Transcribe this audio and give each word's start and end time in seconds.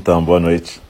Então, 0.00 0.24
boa 0.24 0.38
noite. 0.38 0.80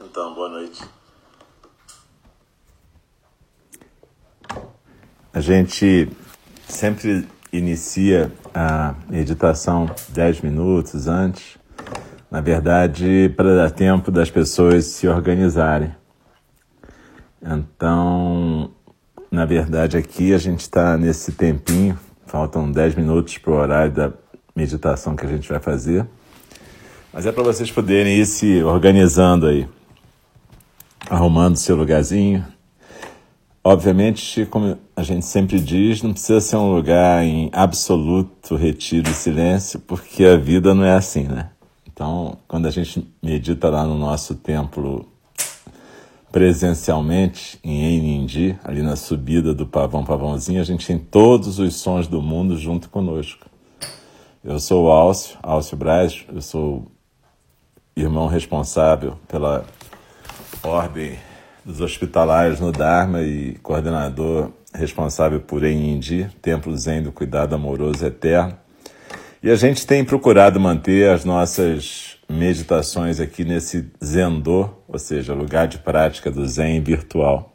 Então, 0.00 0.34
boa 0.36 0.48
noite. 0.48 0.84
A 5.34 5.40
gente 5.40 6.08
sempre 6.68 7.26
inicia 7.52 8.32
a 8.54 8.94
meditação 9.08 9.90
10 10.10 10.42
minutos 10.42 11.08
antes, 11.08 11.58
na 12.30 12.40
verdade, 12.40 13.34
para 13.36 13.56
dar 13.56 13.72
tempo 13.72 14.12
das 14.12 14.30
pessoas 14.30 14.84
se 14.84 15.08
organizarem. 15.08 15.92
Então, 17.42 18.77
na 19.30 19.44
verdade, 19.44 19.96
aqui 19.96 20.32
a 20.32 20.38
gente 20.38 20.60
está 20.60 20.96
nesse 20.96 21.32
tempinho, 21.32 21.98
faltam 22.26 22.70
10 22.70 22.94
minutos 22.94 23.36
para 23.38 23.52
o 23.52 23.56
horário 23.56 23.92
da 23.92 24.12
meditação 24.56 25.14
que 25.14 25.26
a 25.26 25.28
gente 25.28 25.48
vai 25.48 25.60
fazer. 25.60 26.06
Mas 27.12 27.26
é 27.26 27.32
para 27.32 27.42
vocês 27.42 27.70
poderem 27.70 28.18
ir 28.18 28.26
se 28.26 28.62
organizando 28.62 29.46
aí, 29.46 29.68
arrumando 31.10 31.56
seu 31.56 31.76
lugarzinho. 31.76 32.44
Obviamente, 33.62 34.46
como 34.46 34.78
a 34.96 35.02
gente 35.02 35.26
sempre 35.26 35.60
diz, 35.60 36.02
não 36.02 36.12
precisa 36.12 36.40
ser 36.40 36.56
um 36.56 36.74
lugar 36.74 37.22
em 37.22 37.50
absoluto 37.52 38.56
retiro 38.56 39.10
e 39.10 39.14
silêncio, 39.14 39.78
porque 39.80 40.24
a 40.24 40.36
vida 40.36 40.74
não 40.74 40.84
é 40.84 40.94
assim, 40.94 41.24
né? 41.24 41.50
Então, 41.86 42.38
quando 42.46 42.66
a 42.66 42.70
gente 42.70 43.06
medita 43.22 43.68
lá 43.68 43.84
no 43.84 43.98
nosso 43.98 44.36
templo 44.36 45.06
presencialmente 46.30 47.58
em 47.64 47.96
Enindi, 47.96 48.58
ali 48.62 48.82
na 48.82 48.96
subida 48.96 49.54
do 49.54 49.66
Pavão 49.66 50.04
Pavãozinho, 50.04 50.60
a 50.60 50.64
gente 50.64 50.86
tem 50.86 50.98
todos 50.98 51.58
os 51.58 51.76
sons 51.76 52.06
do 52.06 52.20
mundo 52.20 52.56
junto 52.56 52.90
conosco. 52.90 53.46
Eu 54.44 54.58
sou 54.60 54.86
o 54.86 54.90
Alcio, 54.90 55.36
Alcio 55.42 55.76
Braz, 55.76 56.24
eu 56.32 56.40
sou 56.40 56.86
irmão 57.96 58.26
responsável 58.26 59.18
pela 59.26 59.64
ordem 60.62 61.18
dos 61.64 61.80
hospitalários 61.80 62.60
no 62.60 62.72
Dharma 62.72 63.22
e 63.22 63.54
coordenador 63.62 64.50
responsável 64.72 65.40
por 65.40 65.64
Enindi, 65.64 66.30
Templo 66.40 66.76
Zen 66.76 67.02
do 67.02 67.12
Cuidado 67.12 67.54
Amoroso 67.54 68.06
Eterno. 68.06 68.56
E 69.42 69.50
a 69.50 69.56
gente 69.56 69.86
tem 69.86 70.04
procurado 70.04 70.60
manter 70.60 71.10
as 71.10 71.24
nossas 71.24 72.17
meditações 72.28 73.20
aqui 73.20 73.44
nesse 73.44 73.90
Zendô, 74.04 74.70
ou 74.86 74.98
seja, 74.98 75.32
lugar 75.32 75.66
de 75.66 75.78
prática 75.78 76.30
do 76.30 76.46
Zen 76.46 76.82
virtual. 76.82 77.54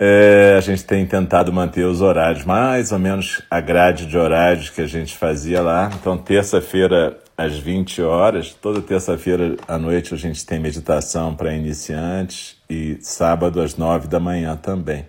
É, 0.00 0.54
a 0.56 0.60
gente 0.60 0.84
tem 0.84 1.04
tentado 1.04 1.52
manter 1.52 1.84
os 1.84 2.00
horários, 2.00 2.44
mais 2.44 2.92
ou 2.92 3.00
menos 3.00 3.42
a 3.50 3.60
grade 3.60 4.06
de 4.06 4.16
horários 4.16 4.70
que 4.70 4.80
a 4.80 4.86
gente 4.86 5.16
fazia 5.16 5.60
lá. 5.60 5.90
Então, 5.92 6.16
terça-feira 6.16 7.18
às 7.36 7.58
20 7.58 8.02
horas, 8.02 8.52
toda 8.54 8.80
terça-feira 8.80 9.56
à 9.66 9.76
noite 9.76 10.14
a 10.14 10.16
gente 10.16 10.46
tem 10.46 10.60
meditação 10.60 11.34
para 11.34 11.52
iniciantes 11.52 12.56
e 12.70 12.98
sábado 13.00 13.60
às 13.60 13.76
9 13.76 14.06
da 14.06 14.20
manhã 14.20 14.54
também. 14.56 15.04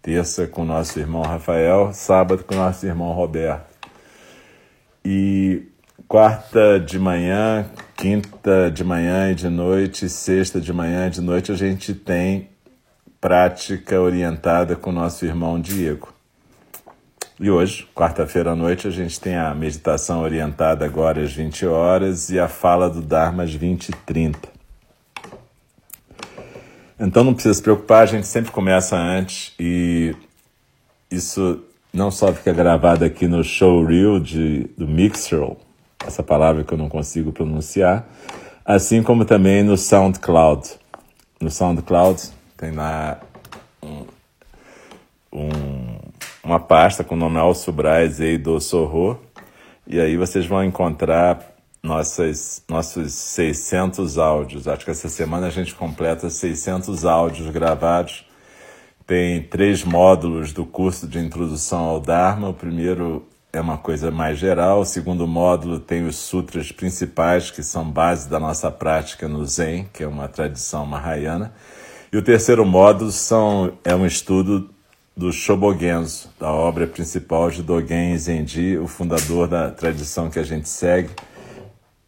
Terça 0.00 0.46
com 0.46 0.64
nosso 0.64 1.00
irmão 1.00 1.22
Rafael, 1.22 1.90
sábado 1.92 2.44
com 2.44 2.54
nosso 2.54 2.86
irmão 2.86 3.12
Roberto. 3.12 3.72
E 5.04 5.71
quarta 6.08 6.78
de 6.78 6.98
manhã, 6.98 7.66
quinta 7.96 8.70
de 8.70 8.84
manhã 8.84 9.30
e 9.30 9.34
de 9.34 9.48
noite, 9.48 10.08
sexta 10.08 10.60
de 10.60 10.72
manhã 10.72 11.06
e 11.06 11.10
de 11.10 11.20
noite 11.20 11.52
a 11.52 11.54
gente 11.54 11.94
tem 11.94 12.48
prática 13.20 14.00
orientada 14.00 14.74
com 14.74 14.90
nosso 14.90 15.24
irmão 15.24 15.60
Diego. 15.60 16.12
E 17.40 17.50
hoje, 17.50 17.88
quarta-feira 17.94 18.52
à 18.52 18.56
noite, 18.56 18.86
a 18.86 18.90
gente 18.90 19.20
tem 19.20 19.36
a 19.36 19.54
meditação 19.54 20.22
orientada 20.22 20.84
agora 20.84 21.22
às 21.22 21.32
20 21.32 21.66
horas 21.66 22.30
e 22.30 22.38
a 22.38 22.46
fala 22.46 22.90
do 22.90 23.00
Dharma 23.00 23.42
às 23.42 23.54
20 23.54 23.88
e 23.88 23.92
30. 23.92 24.38
Então 27.00 27.24
não 27.24 27.34
precisa 27.34 27.54
se 27.54 27.62
preocupar, 27.62 28.02
a 28.02 28.06
gente 28.06 28.26
sempre 28.26 28.52
começa 28.52 28.96
antes 28.96 29.52
e 29.58 30.14
isso 31.10 31.64
não 31.92 32.10
só 32.10 32.32
fica 32.32 32.52
gravado 32.52 33.04
aqui 33.04 33.26
no 33.26 33.42
showreel 33.42 34.20
de, 34.20 34.70
do 34.78 34.86
Mixer, 34.86 35.40
essa 36.06 36.22
palavra 36.22 36.64
que 36.64 36.72
eu 36.72 36.78
não 36.78 36.88
consigo 36.88 37.32
pronunciar, 37.32 38.06
assim 38.64 39.02
como 39.02 39.24
também 39.24 39.62
no 39.62 39.76
SoundCloud. 39.76 40.70
No 41.40 41.50
SoundCloud 41.50 42.22
tem 42.56 42.72
lá 42.72 43.20
um, 43.82 44.04
um, 45.32 45.98
uma 46.44 46.60
pasta 46.60 47.02
com 47.02 47.14
o 47.14 47.18
nome 47.18 47.38
Alcio 47.38 47.72
Braz 47.72 48.20
e 48.20 48.38
do 48.38 48.60
Sorro, 48.60 49.20
e 49.86 50.00
aí 50.00 50.16
vocês 50.16 50.46
vão 50.46 50.62
encontrar 50.64 51.52
nossas, 51.82 52.62
nossos 52.68 53.12
600 53.12 54.18
áudios. 54.18 54.68
Acho 54.68 54.84
que 54.84 54.90
essa 54.90 55.08
semana 55.08 55.48
a 55.48 55.50
gente 55.50 55.74
completa 55.74 56.30
600 56.30 57.04
áudios 57.04 57.50
gravados 57.50 58.24
tem 59.06 59.42
três 59.42 59.84
módulos 59.84 60.52
do 60.52 60.64
curso 60.64 61.06
de 61.06 61.18
introdução 61.18 61.80
ao 61.80 62.00
Dharma. 62.00 62.48
O 62.48 62.54
primeiro 62.54 63.26
é 63.52 63.60
uma 63.60 63.76
coisa 63.76 64.10
mais 64.10 64.38
geral, 64.38 64.80
o 64.80 64.84
segundo 64.84 65.26
módulo 65.26 65.78
tem 65.78 66.06
os 66.06 66.16
sutras 66.16 66.72
principais, 66.72 67.50
que 67.50 67.62
são 67.62 67.84
base 67.84 68.28
da 68.28 68.40
nossa 68.40 68.70
prática 68.70 69.28
no 69.28 69.44
Zen, 69.44 69.86
que 69.92 70.02
é 70.02 70.06
uma 70.06 70.26
tradição 70.26 70.86
mahayana. 70.86 71.52
E 72.10 72.16
o 72.16 72.22
terceiro 72.22 72.64
módulo 72.64 73.12
são, 73.12 73.74
é 73.84 73.94
um 73.94 74.06
estudo 74.06 74.70
do 75.14 75.30
Shobogenzo, 75.30 76.30
da 76.40 76.50
obra 76.50 76.86
principal 76.86 77.50
de 77.50 77.62
Dogen 77.62 78.16
Zenji, 78.16 78.78
o 78.78 78.86
fundador 78.86 79.46
da 79.46 79.70
tradição 79.70 80.30
que 80.30 80.38
a 80.38 80.42
gente 80.42 80.68
segue 80.68 81.10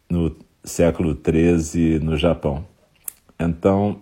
no 0.09 0.35
século 0.63 1.15
XIII 1.15 1.99
no 1.99 2.17
Japão. 2.17 2.65
Então, 3.39 3.99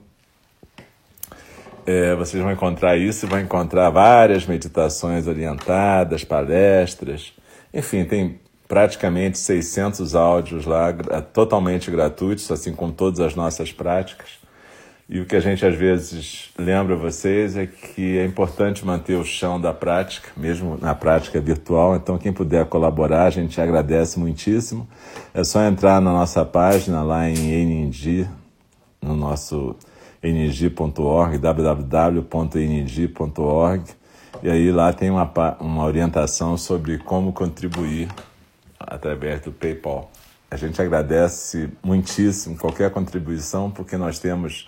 é, 1.85 2.15
vocês 2.15 2.41
vão 2.41 2.51
encontrar 2.51 2.97
isso, 2.97 3.27
vão 3.27 3.39
encontrar 3.39 3.89
várias 3.89 4.45
meditações 4.45 5.27
orientadas, 5.27 6.23
palestras, 6.23 7.33
enfim, 7.73 8.05
tem 8.05 8.39
praticamente 8.67 9.37
600 9.37 10.15
áudios 10.15 10.65
lá, 10.65 10.93
totalmente 11.33 11.91
gratuitos, 11.91 12.49
assim 12.49 12.73
como 12.73 12.91
todas 12.91 13.19
as 13.19 13.35
nossas 13.35 13.71
práticas. 13.71 14.43
E 15.09 15.19
o 15.19 15.25
que 15.25 15.35
a 15.35 15.39
gente 15.39 15.65
às 15.65 15.75
vezes 15.75 16.49
lembra 16.57 16.95
vocês 16.95 17.57
é 17.57 17.67
que 17.67 18.17
é 18.17 18.25
importante 18.25 18.85
manter 18.85 19.15
o 19.15 19.25
chão 19.25 19.59
da 19.59 19.73
prática, 19.73 20.29
mesmo 20.35 20.77
na 20.81 20.95
prática 20.95 21.41
virtual. 21.41 21.95
Então, 21.95 22.17
quem 22.17 22.31
puder 22.31 22.65
colaborar, 22.65 23.25
a 23.25 23.29
gente 23.29 23.59
agradece 23.59 24.17
muitíssimo. 24.17 24.87
É 25.33 25.43
só 25.43 25.61
entrar 25.63 26.01
na 26.01 26.11
nossa 26.11 26.45
página 26.45 27.03
lá 27.03 27.29
em 27.29 27.35
NNG, 27.35 28.27
no 29.01 29.15
nosso 29.15 29.75
ng.org, 30.23 31.37
www.ng.org, 31.37 32.23
e 34.41 34.49
aí 34.49 34.71
lá 34.71 34.93
tem 34.93 35.09
uma, 35.09 35.29
uma 35.59 35.83
orientação 35.83 36.57
sobre 36.57 36.97
como 36.97 37.33
contribuir 37.33 38.07
através 38.79 39.41
do 39.41 39.51
PayPal. 39.51 40.09
A 40.49 40.55
gente 40.55 40.81
agradece 40.81 41.69
muitíssimo 41.83 42.57
qualquer 42.57 42.89
contribuição, 42.91 43.69
porque 43.69 43.97
nós 43.97 44.19
temos 44.19 44.67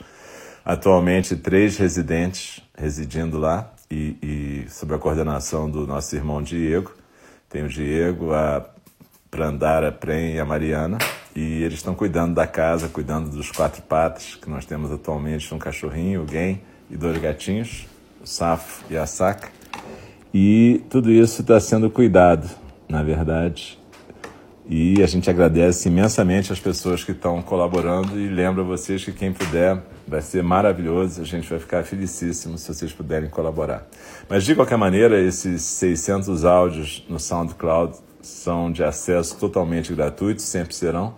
atualmente 0.65 1.35
três 1.35 1.77
residentes 1.77 2.61
residindo 2.77 3.37
lá 3.37 3.71
e, 3.89 4.17
e 4.21 4.65
sob 4.69 4.93
a 4.93 4.97
coordenação 4.97 5.69
do 5.69 5.85
nosso 5.85 6.15
irmão 6.15 6.41
Diego. 6.41 6.91
Tem 7.49 7.63
o 7.63 7.69
Diego, 7.69 8.33
a 8.33 8.65
Prandara 9.35 9.91
Prem 9.91 10.35
e 10.35 10.39
a 10.39 10.45
Mariana. 10.45 10.97
E 11.35 11.61
eles 11.61 11.79
estão 11.79 11.93
cuidando 11.93 12.33
da 12.33 12.47
casa, 12.47 12.87
cuidando 12.87 13.29
dos 13.29 13.51
quatro 13.51 13.81
patas 13.81 14.35
que 14.35 14.49
nós 14.49 14.65
temos 14.65 14.89
atualmente, 14.93 15.53
um 15.53 15.59
cachorrinho, 15.59 16.23
o 16.23 16.27
Gen 16.27 16.61
e 16.89 16.95
dois 16.95 17.17
gatinhos, 17.17 17.85
o 18.23 18.25
Safo 18.25 18.85
e 18.89 18.95
a 18.95 19.05
Saca. 19.05 19.49
E 20.33 20.81
tudo 20.89 21.11
isso 21.11 21.41
está 21.41 21.59
sendo 21.59 21.89
cuidado, 21.89 22.49
na 22.87 23.03
verdade. 23.03 23.77
E 24.69 25.03
a 25.03 25.05
gente 25.05 25.29
agradece 25.29 25.89
imensamente 25.89 26.53
as 26.53 26.59
pessoas 26.59 27.03
que 27.03 27.11
estão 27.11 27.41
colaborando 27.41 28.17
e 28.17 28.29
lembra 28.29 28.63
vocês 28.63 29.03
que 29.03 29.11
quem 29.11 29.33
puder 29.33 29.83
vai 30.07 30.21
ser 30.21 30.43
maravilhoso, 30.43 31.21
a 31.21 31.25
gente 31.25 31.49
vai 31.49 31.59
ficar 31.59 31.83
felicíssimo 31.83 32.57
se 32.57 32.73
vocês 32.73 32.93
puderem 32.93 33.29
colaborar. 33.29 33.85
Mas 34.29 34.45
de 34.45 34.55
qualquer 34.55 34.77
maneira, 34.77 35.19
esses 35.19 35.61
600 35.61 36.45
áudios 36.45 37.05
no 37.09 37.19
SoundCloud 37.19 38.04
são 38.25 38.71
de 38.71 38.83
acesso 38.83 39.37
totalmente 39.37 39.93
gratuito, 39.93 40.41
sempre 40.41 40.73
serão 40.73 41.13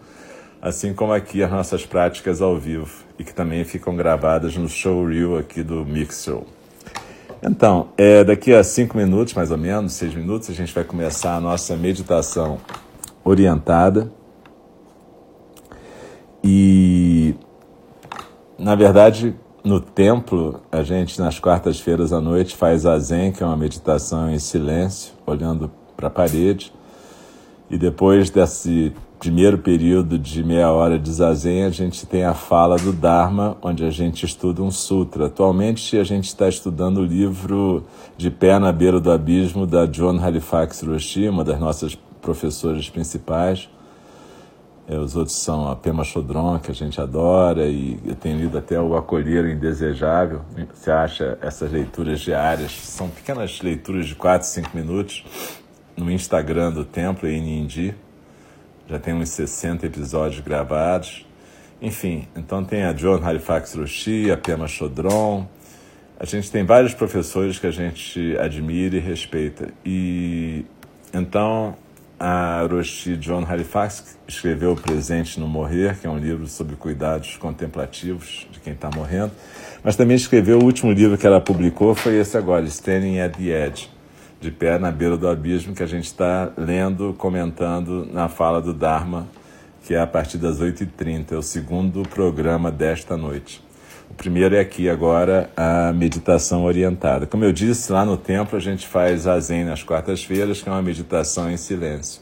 assim 0.62 0.94
como 0.94 1.14
aqui 1.14 1.44
as 1.44 1.52
nossas 1.52 1.86
práticas 1.86 2.42
ao 2.42 2.58
vivo 2.58 3.04
e 3.18 3.24
que 3.24 3.34
também 3.34 3.64
ficam 3.64 3.96
gravadas 3.96 4.56
no 4.56 4.68
showreel 4.68 5.38
aqui 5.38 5.64
do 5.64 5.86
Mixer. 5.86 6.42
Então, 7.42 7.90
é, 7.98 8.24
daqui 8.24 8.54
a 8.54 8.64
cinco 8.64 8.98
minutos, 8.98 9.34
mais 9.34 9.52
ou 9.52 9.58
menos, 9.58 9.94
seis 9.94 10.14
minutos, 10.14 10.50
a 10.50 10.54
gente 10.54 10.74
vai 10.74 10.84
começar 10.84 11.36
a 11.36 11.40
nossa 11.40 11.76
meditação 11.76 12.60
orientada. 13.24 14.12
E, 16.44 17.36
na 18.58 18.74
verdade, 18.74 19.36
no 19.64 19.80
templo, 19.80 20.62
a 20.72 20.82
gente 20.82 21.20
nas 21.20 21.40
quartas-feiras 21.40 22.12
à 22.12 22.20
noite 22.20 22.56
faz 22.56 22.86
a 22.86 22.98
Zen, 22.98 23.32
que 23.32 23.44
é 23.44 23.46
uma 23.46 23.58
meditação 23.58 24.30
em 24.32 24.40
silêncio, 24.40 25.14
olhando 25.26 25.70
para 25.96 26.08
a 26.08 26.12
parede. 26.12 26.74
E 27.70 27.78
depois 27.78 28.30
desse 28.30 28.94
primeiro 29.20 29.58
período 29.58 30.18
de 30.18 30.44
meia 30.44 30.72
hora 30.72 30.98
de 30.98 31.12
zazen, 31.12 31.66
a 31.66 31.70
gente 31.70 32.06
tem 32.06 32.24
a 32.24 32.34
fala 32.34 32.78
do 32.78 32.94
Dharma, 32.94 33.58
onde 33.62 33.84
a 33.84 33.90
gente 33.90 34.26
estuda 34.26 34.62
um 34.62 34.72
sutra. 34.72 35.26
Atualmente 35.26 35.98
a 35.98 36.04
gente 36.04 36.26
está 36.26 36.48
estudando 36.48 37.00
o 37.00 37.06
livro 37.06 37.84
De 38.16 38.30
Pé 38.30 38.58
na 38.60 38.72
Beira 38.72 39.00
do 39.00 39.12
Abismo, 39.12 39.66
da 39.66 39.86
John 39.86 40.18
Halifax 40.24 40.82
Roshi, 40.82 41.28
uma 41.28 41.44
das 41.44 41.60
nossas 41.60 41.96
professoras 42.22 42.90
principais. 42.90 43.70
É, 44.88 44.98
os 44.98 45.18
outros 45.18 45.36
são 45.36 45.70
a 45.70 45.76
Pema 45.76 46.06
Chodron, 46.06 46.58
que 46.60 46.72
a 46.72 46.74
gente 46.74 47.02
adora, 47.02 47.68
e 47.68 48.00
eu 48.06 48.16
tenho 48.16 48.40
lido 48.40 48.58
até 48.58 48.80
o 48.80 48.96
Acolher 48.96 49.44
o 49.44 49.50
Indesejável. 49.50 50.42
Você 50.74 50.90
acha 50.90 51.38
essas 51.42 51.70
leituras 51.70 52.22
diárias, 52.22 52.72
são 52.72 53.10
pequenas 53.10 53.60
leituras 53.62 54.06
de 54.06 54.16
4, 54.16 54.48
5 54.48 54.70
minutos, 54.74 55.26
no 55.98 56.12
Instagram 56.12 56.72
do 56.72 56.86
Templo, 56.86 57.28
em 57.28 57.42
Nindi 57.42 57.96
já 58.90 58.98
tem 58.98 59.14
uns 59.14 59.30
60 59.30 59.86
episódios 59.86 60.40
gravados. 60.40 61.26
Enfim, 61.82 62.28
então 62.36 62.64
tem 62.64 62.84
a 62.84 62.94
John 62.94 63.24
Halifax 63.24 63.74
Roshi, 63.76 64.32
a 64.32 64.38
Pema 64.38 64.68
Chodron. 64.68 65.46
A 66.20 66.26
gente 66.26 66.50
tem 66.50 66.64
vários 66.64 66.94
professores 66.94 67.60
que 67.60 67.68
a 67.68 67.72
gente 67.72 68.36
admira 68.40 68.96
e 68.96 69.00
respeita. 69.00 69.70
E 69.86 70.66
então 71.14 71.76
a 72.20 72.66
Roshi 72.70 73.18
John 73.18 73.46
Halifax 73.46 74.18
escreveu 74.28 74.72
O 74.72 74.76
Presente 74.76 75.40
no 75.40 75.48
Morrer, 75.48 76.00
que 76.00 76.08
é 76.08 76.10
um 76.10 76.18
livro 76.18 76.48
sobre 76.48 76.76
cuidados 76.76 77.36
contemplativos 77.38 78.48
de 78.52 78.60
quem 78.60 78.74
está 78.74 78.90
morrendo. 78.90 79.34
Mas 79.84 79.96
também 79.96 80.16
escreveu 80.16 80.60
o 80.60 80.64
último 80.64 80.92
livro 80.92 81.18
que 81.18 81.28
ela 81.28 81.40
publicou, 81.40 81.94
foi 81.94 82.16
esse 82.16 82.36
agora, 82.38 82.66
Standing 82.66 83.20
at 83.20 83.38
the 83.38 83.68
Edge 83.68 83.97
de 84.40 84.52
pé 84.52 84.78
na 84.78 84.92
beira 84.92 85.18
do 85.18 85.28
abismo 85.28 85.74
que 85.74 85.84
a 85.84 85.88
gente 85.88 86.06
está 86.06 86.52
lendo, 86.58 87.14
comentando 87.18 88.08
na 88.12 88.28
fala 88.28 88.62
do 88.62 88.74
Dharma, 88.74 89.28
que 89.84 89.94
é 89.94 90.00
a 90.00 90.08
partir 90.08 90.38
das 90.38 90.60
8h30, 90.60 91.32
é 91.32 91.36
o 91.38 91.42
segundo 91.42 92.04
programa 92.04 92.72
desta 92.72 93.16
noite. 93.16 93.66
O 94.10 94.14
primeiro 94.14 94.56
é 94.56 94.60
aqui 94.60 94.90
agora 94.90 95.50
a 95.56 95.92
meditação 95.94 96.64
orientada. 96.64 97.26
Como 97.26 97.44
eu 97.44 97.52
disse, 97.52 97.92
lá 97.92 98.06
no 98.06 98.18
templo 98.18 98.58
a 98.58 98.62
gente 98.62 98.88
faz 98.88 99.28
a 99.28 99.40
Zen 99.40 99.66
nas 99.66 99.84
quartas-feiras, 99.84 100.62
que 100.62 100.70
é 100.70 100.72
uma 100.72 100.82
meditação 100.82 101.52
em 101.52 101.58
silêncio. 101.58 102.22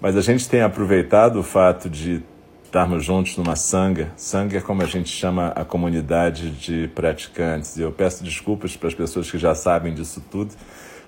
Mas 0.00 0.16
a 0.16 0.20
gente 0.20 0.48
tem 0.48 0.62
aproveitado 0.62 1.40
o 1.40 1.42
fato 1.42 1.90
de 1.90 2.22
estarmos 2.64 3.04
juntos 3.04 3.36
numa 3.36 3.56
sanga. 3.56 4.12
Sanga 4.16 4.58
é 4.58 4.60
como 4.60 4.82
a 4.82 4.86
gente 4.86 5.08
chama 5.08 5.48
a 5.48 5.64
comunidade 5.64 6.50
de 6.50 6.88
praticantes. 6.94 7.76
E 7.76 7.82
eu 7.82 7.90
peço 7.90 8.22
desculpas 8.22 8.76
para 8.76 8.88
as 8.88 8.94
pessoas 8.94 9.30
que 9.30 9.38
já 9.38 9.54
sabem 9.54 9.94
disso 9.94 10.22
tudo, 10.30 10.54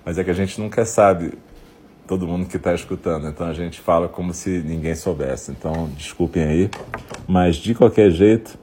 mas 0.05 0.17
é 0.17 0.23
que 0.23 0.29
a 0.29 0.33
gente 0.33 0.59
nunca 0.59 0.85
sabe 0.85 1.33
todo 2.07 2.27
mundo 2.27 2.45
que 2.45 2.57
está 2.57 2.73
escutando, 2.73 3.27
então 3.27 3.47
a 3.47 3.53
gente 3.53 3.79
fala 3.79 4.09
como 4.09 4.33
se 4.33 4.49
ninguém 4.65 4.95
soubesse. 4.95 5.51
Então, 5.51 5.89
desculpem 5.95 6.43
aí, 6.43 6.69
mas 7.27 7.55
de 7.55 7.73
qualquer 7.73 8.11
jeito, 8.11 8.59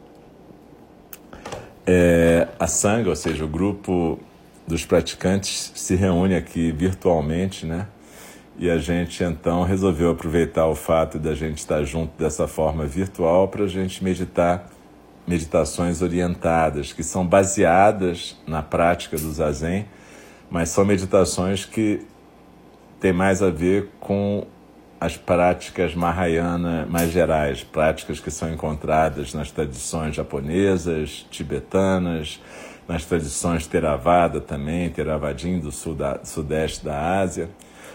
é, 1.87 2.47
a 2.59 2.67
Sangha, 2.67 3.09
ou 3.09 3.17
seja, 3.17 3.45
o 3.45 3.49
grupo 3.49 4.19
dos 4.67 4.85
praticantes, 4.85 5.73
se 5.75 5.95
reúne 5.95 6.35
aqui 6.35 6.71
virtualmente, 6.73 7.65
né? 7.65 7.87
E 8.59 8.69
a 8.69 8.77
gente 8.77 9.25
então 9.25 9.63
resolveu 9.63 10.11
aproveitar 10.11 10.67
o 10.67 10.75
fato 10.75 11.19
de 11.19 11.29
a 11.29 11.35
gente 11.35 11.59
estar 11.59 11.83
junto 11.85 12.13
dessa 12.23 12.47
forma 12.47 12.85
virtual 12.85 13.49
para 13.49 13.65
a 13.65 13.69
gente 13.69 14.05
meditar 14.05 14.69
meditações 15.27 16.03
orientadas, 16.03 16.93
que 16.93 17.03
são 17.03 17.27
baseadas 17.27 18.37
na 18.47 18.63
prática 18.63 19.17
do 19.17 19.33
Zazen 19.33 19.87
mas 20.51 20.71
são 20.71 20.85
meditações 20.85 21.65
que 21.65 22.07
têm 23.01 23.13
mais 23.13 23.43
a 23.43 23.51
ver 23.51 23.91
com 24.01 24.47
as 25.01 25.17
práticas 25.17 25.95
Mahayana 25.95 26.87
mais 26.87 27.13
gerais, 27.13 27.63
práticas 27.63 28.19
que 28.19 28.31
são 28.31 28.53
encontradas 28.53 29.33
nas 29.33 29.51
tradições 29.51 30.17
japonesas, 30.17 31.27
tibetanas, 31.31 32.41
nas 32.89 33.05
tradições 33.05 33.67
Theravada 33.67 34.41
também, 34.41 34.91
Theravadin 34.91 35.61
do 35.61 35.71
sul 35.71 35.95
da, 35.95 36.21
sudeste 36.25 36.85
da 36.85 37.21
Ásia. 37.21 37.49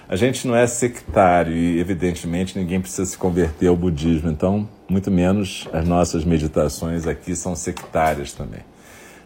A 0.08 0.16
gente 0.16 0.48
não 0.48 0.56
é 0.56 0.68
sectário 0.68 1.54
e, 1.54 1.80
evidentemente, 1.80 2.58
ninguém 2.58 2.80
precisa 2.80 3.06
se 3.06 3.18
converter 3.18 3.68
ao 3.68 3.76
budismo, 3.76 4.30
então, 4.30 4.68
muito 4.88 5.10
menos 5.10 5.68
as 5.74 5.88
nossas 5.88 6.24
meditações 6.24 7.08
aqui 7.08 7.36
são 7.36 7.56
sectárias 7.56 8.32
também 8.32 8.62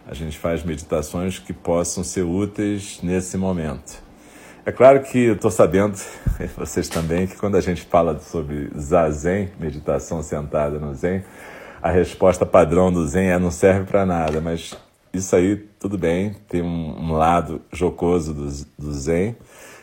a 0.07 0.13
gente 0.13 0.37
faz 0.37 0.63
meditações 0.63 1.37
que 1.37 1.51
possam 1.51 2.03
ser 2.03 2.23
úteis 2.23 2.99
nesse 3.03 3.37
momento. 3.37 4.01
É 4.65 4.71
claro 4.71 5.01
que 5.01 5.17
eu 5.25 5.33
estou 5.33 5.51
sabendo, 5.51 5.97
vocês 6.57 6.87
também, 6.87 7.27
que 7.27 7.35
quando 7.35 7.55
a 7.55 7.61
gente 7.61 7.83
fala 7.83 8.17
sobre 8.19 8.69
zazen, 8.77 9.49
meditação 9.59 10.23
sentada 10.23 10.79
no 10.79 10.93
zen, 10.93 11.23
a 11.81 11.91
resposta 11.91 12.45
padrão 12.45 12.91
do 12.91 13.05
zen 13.05 13.29
é 13.29 13.39
não 13.39 13.51
serve 13.51 13.85
para 13.85 14.05
nada, 14.05 14.41
mas 14.41 14.75
isso 15.13 15.35
aí 15.35 15.55
tudo 15.79 15.97
bem, 15.97 16.35
tem 16.47 16.61
um, 16.61 16.99
um 16.99 17.13
lado 17.13 17.61
jocoso 17.71 18.33
do, 18.33 18.47
do 18.77 18.93
zen 18.93 19.35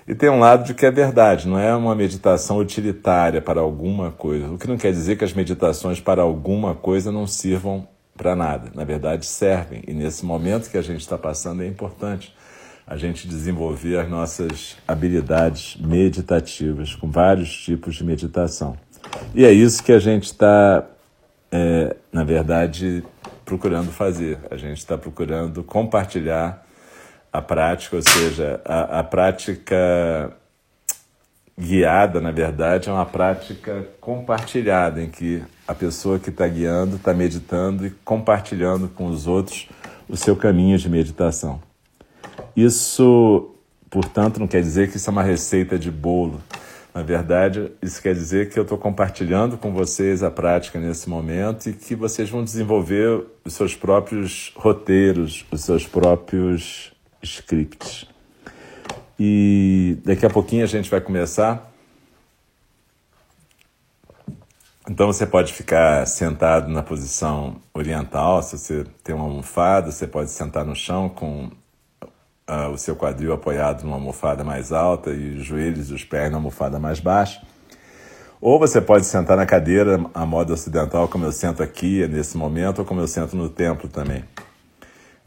e 0.06 0.14
tem 0.14 0.28
um 0.28 0.38
lado 0.38 0.64
de 0.64 0.74
que 0.74 0.84
é 0.84 0.90
verdade, 0.90 1.48
não 1.48 1.58
é 1.58 1.74
uma 1.74 1.94
meditação 1.94 2.58
utilitária 2.58 3.40
para 3.40 3.60
alguma 3.60 4.10
coisa, 4.10 4.50
o 4.50 4.58
que 4.58 4.68
não 4.68 4.76
quer 4.76 4.92
dizer 4.92 5.16
que 5.16 5.24
as 5.24 5.32
meditações 5.32 6.00
para 6.00 6.22
alguma 6.22 6.74
coisa 6.74 7.10
não 7.10 7.26
sirvam 7.26 7.88
para 8.16 8.34
nada. 8.36 8.70
Na 8.74 8.84
verdade, 8.84 9.26
servem. 9.26 9.82
E 9.86 9.92
nesse 9.92 10.24
momento 10.24 10.70
que 10.70 10.78
a 10.78 10.82
gente 10.82 11.00
está 11.00 11.18
passando 11.18 11.62
é 11.62 11.66
importante 11.66 12.34
a 12.86 12.96
gente 12.96 13.26
desenvolver 13.26 13.98
as 13.98 14.08
nossas 14.08 14.76
habilidades 14.86 15.76
meditativas 15.76 16.94
com 16.94 17.10
vários 17.10 17.50
tipos 17.50 17.94
de 17.94 18.04
meditação. 18.04 18.76
E 19.34 19.44
é 19.44 19.52
isso 19.52 19.82
que 19.82 19.92
a 19.92 19.98
gente 19.98 20.24
está, 20.24 20.84
é, 21.50 21.96
na 22.12 22.24
verdade, 22.24 23.02
procurando 23.44 23.90
fazer. 23.90 24.38
A 24.50 24.56
gente 24.56 24.78
está 24.78 24.98
procurando 24.98 25.62
compartilhar 25.62 26.64
a 27.32 27.40
prática, 27.40 27.96
ou 27.96 28.02
seja, 28.02 28.60
a, 28.64 29.00
a 29.00 29.04
prática 29.04 30.36
guiada, 31.58 32.20
na 32.20 32.30
verdade, 32.30 32.88
é 32.88 32.92
uma 32.92 33.06
prática 33.06 33.86
compartilhada, 34.00 35.02
em 35.02 35.08
que 35.08 35.42
a 35.66 35.74
pessoa 35.74 36.18
que 36.18 36.30
está 36.30 36.46
guiando 36.46 36.96
está 36.96 37.14
meditando 37.14 37.86
e 37.86 37.90
compartilhando 38.04 38.88
com 38.88 39.06
os 39.06 39.26
outros 39.26 39.68
o 40.08 40.16
seu 40.16 40.36
caminho 40.36 40.76
de 40.78 40.88
meditação. 40.88 41.60
Isso, 42.56 43.50
portanto, 43.88 44.38
não 44.38 44.46
quer 44.46 44.60
dizer 44.60 44.90
que 44.90 44.96
isso 44.96 45.08
é 45.08 45.12
uma 45.12 45.22
receita 45.22 45.78
de 45.78 45.90
bolo. 45.90 46.40
Na 46.94 47.02
verdade, 47.02 47.72
isso 47.82 48.00
quer 48.00 48.14
dizer 48.14 48.50
que 48.50 48.58
eu 48.58 48.62
estou 48.62 48.78
compartilhando 48.78 49.56
com 49.56 49.72
vocês 49.72 50.22
a 50.22 50.30
prática 50.30 50.78
nesse 50.78 51.08
momento 51.08 51.68
e 51.68 51.72
que 51.72 51.94
vocês 51.96 52.30
vão 52.30 52.44
desenvolver 52.44 53.24
os 53.44 53.54
seus 53.54 53.74
próprios 53.74 54.52
roteiros, 54.54 55.44
os 55.50 55.62
seus 55.62 55.86
próprios 55.86 56.92
scripts. 57.20 58.06
E 59.18 59.96
daqui 60.04 60.24
a 60.24 60.30
pouquinho 60.30 60.62
a 60.62 60.68
gente 60.68 60.88
vai 60.88 61.00
começar. 61.00 61.73
Então 64.88 65.06
você 65.06 65.24
pode 65.24 65.52
ficar 65.52 66.06
sentado 66.06 66.68
na 66.68 66.82
posição 66.82 67.56
oriental, 67.72 68.42
se 68.42 68.58
você 68.58 68.84
tem 69.02 69.14
uma 69.14 69.24
almofada, 69.24 69.90
você 69.90 70.06
pode 70.06 70.30
sentar 70.30 70.62
no 70.62 70.76
chão 70.76 71.08
com 71.08 71.50
uh, 72.46 72.68
o 72.70 72.76
seu 72.76 72.94
quadril 72.94 73.32
apoiado 73.32 73.82
numa 73.82 73.96
almofada 73.96 74.44
mais 74.44 74.72
alta 74.72 75.10
e 75.10 75.38
os 75.38 75.44
joelhos 75.44 75.90
e 75.90 75.94
os 75.94 76.04
pés 76.04 76.30
na 76.30 76.36
almofada 76.36 76.78
mais 76.78 77.00
baixa. 77.00 77.40
Ou 78.42 78.58
você 78.58 78.78
pode 78.78 79.06
sentar 79.06 79.38
na 79.38 79.46
cadeira 79.46 80.04
a 80.12 80.26
moda 80.26 80.52
ocidental, 80.52 81.08
como 81.08 81.24
eu 81.24 81.32
sento 81.32 81.62
aqui 81.62 82.06
nesse 82.06 82.36
momento, 82.36 82.80
ou 82.80 82.84
como 82.84 83.00
eu 83.00 83.08
sento 83.08 83.34
no 83.34 83.48
templo 83.48 83.88
também. 83.88 84.22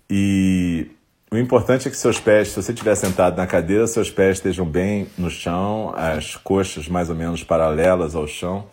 E 0.07 0.91
o 1.31 1.37
importante 1.37 1.87
é 1.87 1.91
que 1.91 1.97
seus 1.97 2.19
pés, 2.19 2.49
se 2.49 2.61
você 2.61 2.73
estiver 2.73 2.93
sentado 2.93 3.35
na 3.35 3.47
cadeira, 3.47 3.87
seus 3.87 4.11
pés 4.11 4.37
estejam 4.37 4.67
bem 4.67 5.07
no 5.17 5.31
chão, 5.31 5.95
as 5.97 6.35
coxas 6.35 6.87
mais 6.87 7.09
ou 7.09 7.15
menos 7.15 7.43
paralelas 7.43 8.15
ao 8.15 8.27
chão. 8.27 8.67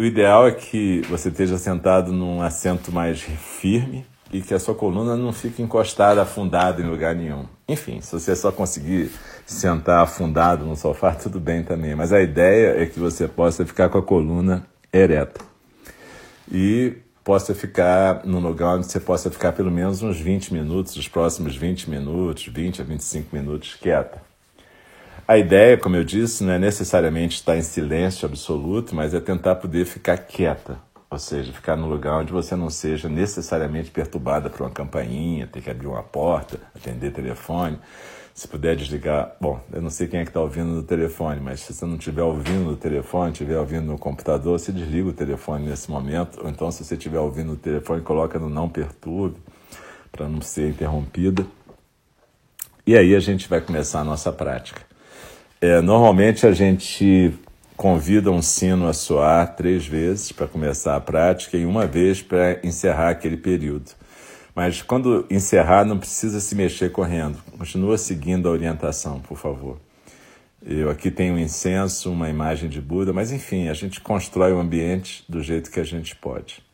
O 0.00 0.04
ideal 0.04 0.46
é 0.46 0.52
que 0.52 1.00
você 1.08 1.28
esteja 1.28 1.58
sentado 1.58 2.12
num 2.12 2.40
assento 2.40 2.92
mais 2.92 3.20
firme 3.20 4.06
e 4.32 4.40
que 4.40 4.54
a 4.54 4.58
sua 4.60 4.72
coluna 4.72 5.16
não 5.16 5.32
fique 5.32 5.60
encostada, 5.60 6.22
afundada 6.22 6.80
em 6.80 6.88
lugar 6.88 7.16
nenhum. 7.16 7.46
Enfim, 7.68 8.00
se 8.00 8.12
você 8.12 8.36
só 8.36 8.52
conseguir 8.52 9.10
sentar 9.44 10.04
afundado 10.04 10.64
no 10.64 10.76
sofá, 10.76 11.12
tudo 11.20 11.40
bem 11.40 11.64
também. 11.64 11.96
Mas 11.96 12.12
a 12.12 12.22
ideia 12.22 12.80
é 12.80 12.86
que 12.86 13.00
você 13.00 13.26
possa 13.26 13.66
ficar 13.66 13.88
com 13.88 13.98
a 13.98 14.02
coluna 14.02 14.64
ereta. 14.92 15.40
E 16.48 16.98
possa 17.24 17.52
ficar 17.52 18.24
num 18.24 18.38
lugar 18.38 18.76
onde 18.76 18.86
você 18.86 19.00
possa 19.00 19.32
ficar 19.32 19.50
pelo 19.50 19.70
menos 19.70 20.00
uns 20.00 20.20
20 20.20 20.54
minutos, 20.54 20.94
os 20.94 21.08
próximos 21.08 21.56
20 21.56 21.90
minutos, 21.90 22.46
20 22.46 22.82
a 22.82 22.84
25 22.84 23.34
minutos 23.34 23.74
quieta. 23.74 24.27
A 25.30 25.36
ideia, 25.36 25.76
como 25.76 25.94
eu 25.94 26.04
disse, 26.04 26.42
não 26.42 26.54
é 26.54 26.58
necessariamente 26.58 27.36
estar 27.36 27.54
em 27.54 27.60
silêncio 27.60 28.26
absoluto, 28.26 28.94
mas 28.94 29.12
é 29.12 29.20
tentar 29.20 29.56
poder 29.56 29.84
ficar 29.84 30.16
quieta. 30.16 30.78
Ou 31.10 31.18
seja, 31.18 31.52
ficar 31.52 31.76
num 31.76 31.86
lugar 31.86 32.14
onde 32.14 32.32
você 32.32 32.56
não 32.56 32.70
seja 32.70 33.10
necessariamente 33.10 33.90
perturbada 33.90 34.48
por 34.48 34.62
uma 34.62 34.70
campainha, 34.70 35.46
ter 35.46 35.60
que 35.60 35.68
abrir 35.68 35.86
uma 35.86 36.02
porta, 36.02 36.58
atender 36.74 37.12
telefone. 37.12 37.78
Se 38.32 38.48
puder 38.48 38.74
desligar, 38.74 39.36
bom, 39.38 39.60
eu 39.70 39.82
não 39.82 39.90
sei 39.90 40.06
quem 40.06 40.20
é 40.20 40.24
que 40.24 40.30
está 40.30 40.40
ouvindo 40.40 40.68
no 40.70 40.82
telefone, 40.82 41.42
mas 41.42 41.60
se 41.60 41.74
você 41.74 41.84
não 41.84 41.96
estiver 41.96 42.22
ouvindo 42.22 42.64
no 42.64 42.76
telefone, 42.76 43.32
estiver 43.32 43.58
ouvindo 43.58 43.84
no 43.84 43.98
computador, 43.98 44.58
você 44.58 44.72
desliga 44.72 45.10
o 45.10 45.12
telefone 45.12 45.68
nesse 45.68 45.90
momento. 45.90 46.40
Ou 46.42 46.48
então, 46.48 46.70
se 46.70 46.82
você 46.82 46.94
estiver 46.94 47.20
ouvindo 47.20 47.48
no 47.48 47.56
telefone, 47.56 48.00
coloca 48.00 48.38
no 48.38 48.48
não 48.48 48.66
perturbe, 48.66 49.36
para 50.10 50.26
não 50.26 50.40
ser 50.40 50.70
interrompida. 50.70 51.44
E 52.86 52.96
aí 52.96 53.14
a 53.14 53.20
gente 53.20 53.46
vai 53.46 53.60
começar 53.60 54.00
a 54.00 54.04
nossa 54.04 54.32
prática. 54.32 54.87
É, 55.60 55.80
normalmente 55.80 56.46
a 56.46 56.52
gente 56.52 57.34
convida 57.76 58.30
um 58.30 58.40
sino 58.40 58.86
a 58.86 58.92
soar 58.92 59.56
três 59.56 59.86
vezes 59.86 60.30
para 60.30 60.46
começar 60.46 60.94
a 60.94 61.00
prática 61.00 61.56
e 61.56 61.66
uma 61.66 61.84
vez 61.84 62.22
para 62.22 62.60
encerrar 62.64 63.10
aquele 63.10 63.36
período. 63.36 63.90
Mas 64.54 64.82
quando 64.82 65.26
encerrar, 65.28 65.84
não 65.84 65.98
precisa 65.98 66.40
se 66.40 66.54
mexer 66.54 66.90
correndo. 66.90 67.38
Continua 67.56 67.98
seguindo 67.98 68.48
a 68.48 68.52
orientação, 68.52 69.20
por 69.20 69.36
favor. 69.36 69.78
Eu 70.64 70.90
aqui 70.90 71.10
tenho 71.10 71.34
um 71.34 71.38
incenso, 71.38 72.10
uma 72.10 72.28
imagem 72.28 72.68
de 72.68 72.80
Buda, 72.80 73.12
mas 73.12 73.32
enfim, 73.32 73.68
a 73.68 73.74
gente 73.74 74.00
constrói 74.00 74.52
o 74.52 74.58
ambiente 74.58 75.24
do 75.28 75.42
jeito 75.42 75.70
que 75.70 75.80
a 75.80 75.84
gente 75.84 76.14
pode. 76.14 76.67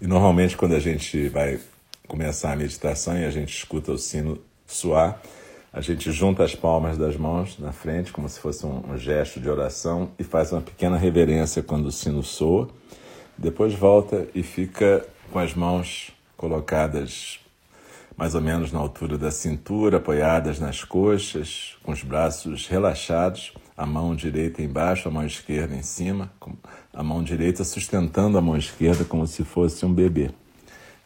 E 0.00 0.06
normalmente 0.06 0.56
quando 0.56 0.74
a 0.74 0.80
gente 0.80 1.28
vai 1.28 1.58
começar 2.06 2.52
a 2.52 2.56
meditação 2.56 3.18
e 3.18 3.24
a 3.24 3.30
gente 3.30 3.54
escuta 3.54 3.92
o 3.92 3.98
sino 3.98 4.38
soar, 4.66 5.20
a 5.72 5.80
gente 5.80 6.10
junta 6.12 6.44
as 6.44 6.54
palmas 6.54 6.96
das 6.96 7.16
mãos 7.16 7.58
na 7.58 7.72
frente, 7.72 8.12
como 8.12 8.28
se 8.28 8.40
fosse 8.40 8.64
um, 8.64 8.92
um 8.92 8.96
gesto 8.96 9.40
de 9.40 9.48
oração, 9.50 10.10
e 10.18 10.24
faz 10.24 10.52
uma 10.52 10.62
pequena 10.62 10.96
reverência 10.96 11.62
quando 11.62 11.86
o 11.86 11.92
sino 11.92 12.22
soa. 12.22 12.68
Depois 13.36 13.74
volta 13.74 14.26
e 14.34 14.42
fica 14.42 15.06
com 15.30 15.38
as 15.38 15.54
mãos 15.54 16.10
colocadas 16.36 17.40
mais 18.16 18.34
ou 18.34 18.40
menos 18.40 18.72
na 18.72 18.80
altura 18.80 19.16
da 19.16 19.30
cintura, 19.30 19.98
apoiadas 19.98 20.58
nas 20.58 20.82
coxas, 20.82 21.76
com 21.84 21.92
os 21.92 22.02
braços 22.02 22.66
relaxados, 22.66 23.52
a 23.78 23.86
mão 23.86 24.16
direita 24.16 24.60
embaixo, 24.60 25.06
a 25.06 25.10
mão 25.10 25.24
esquerda 25.24 25.72
em 25.72 25.84
cima, 25.84 26.32
a 26.92 27.00
mão 27.00 27.22
direita 27.22 27.62
sustentando 27.62 28.36
a 28.36 28.40
mão 28.42 28.56
esquerda 28.56 29.04
como 29.04 29.24
se 29.24 29.44
fosse 29.44 29.86
um 29.86 29.94
bebê. 29.94 30.32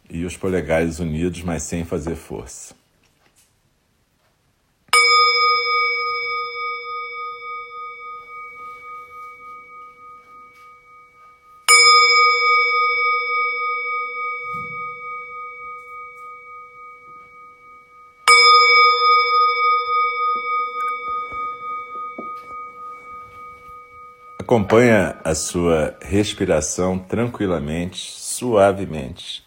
E 0.08 0.24
os 0.24 0.38
polegares 0.38 0.98
unidos, 0.98 1.42
mas 1.42 1.64
sem 1.64 1.84
fazer 1.84 2.16
força. 2.16 2.74
Acompanha 24.52 25.16
a 25.24 25.34
sua 25.34 25.96
respiração 26.02 26.98
tranquilamente, 26.98 28.12
suavemente. 28.12 29.42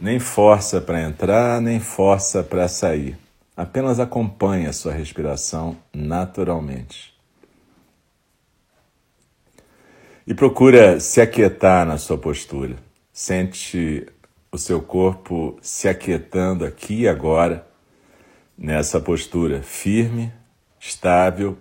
Nem 0.00 0.20
força 0.20 0.80
para 0.80 1.02
entrar, 1.02 1.60
nem 1.60 1.80
força 1.80 2.44
para 2.44 2.68
sair. 2.68 3.18
Apenas 3.56 3.98
acompanha 3.98 4.70
a 4.70 4.72
sua 4.72 4.92
respiração 4.92 5.76
naturalmente. 5.92 7.12
E 10.24 10.32
procura 10.32 11.00
se 11.00 11.20
aquietar 11.20 11.84
na 11.84 11.98
sua 11.98 12.16
postura. 12.16 12.76
Sente 13.12 14.06
o 14.52 14.56
seu 14.56 14.80
corpo 14.80 15.58
se 15.60 15.88
aquietando 15.88 16.64
aqui 16.64 17.00
e 17.00 17.08
agora, 17.08 17.66
nessa 18.56 19.00
postura 19.00 19.60
firme, 19.60 20.32
estável 20.78 21.58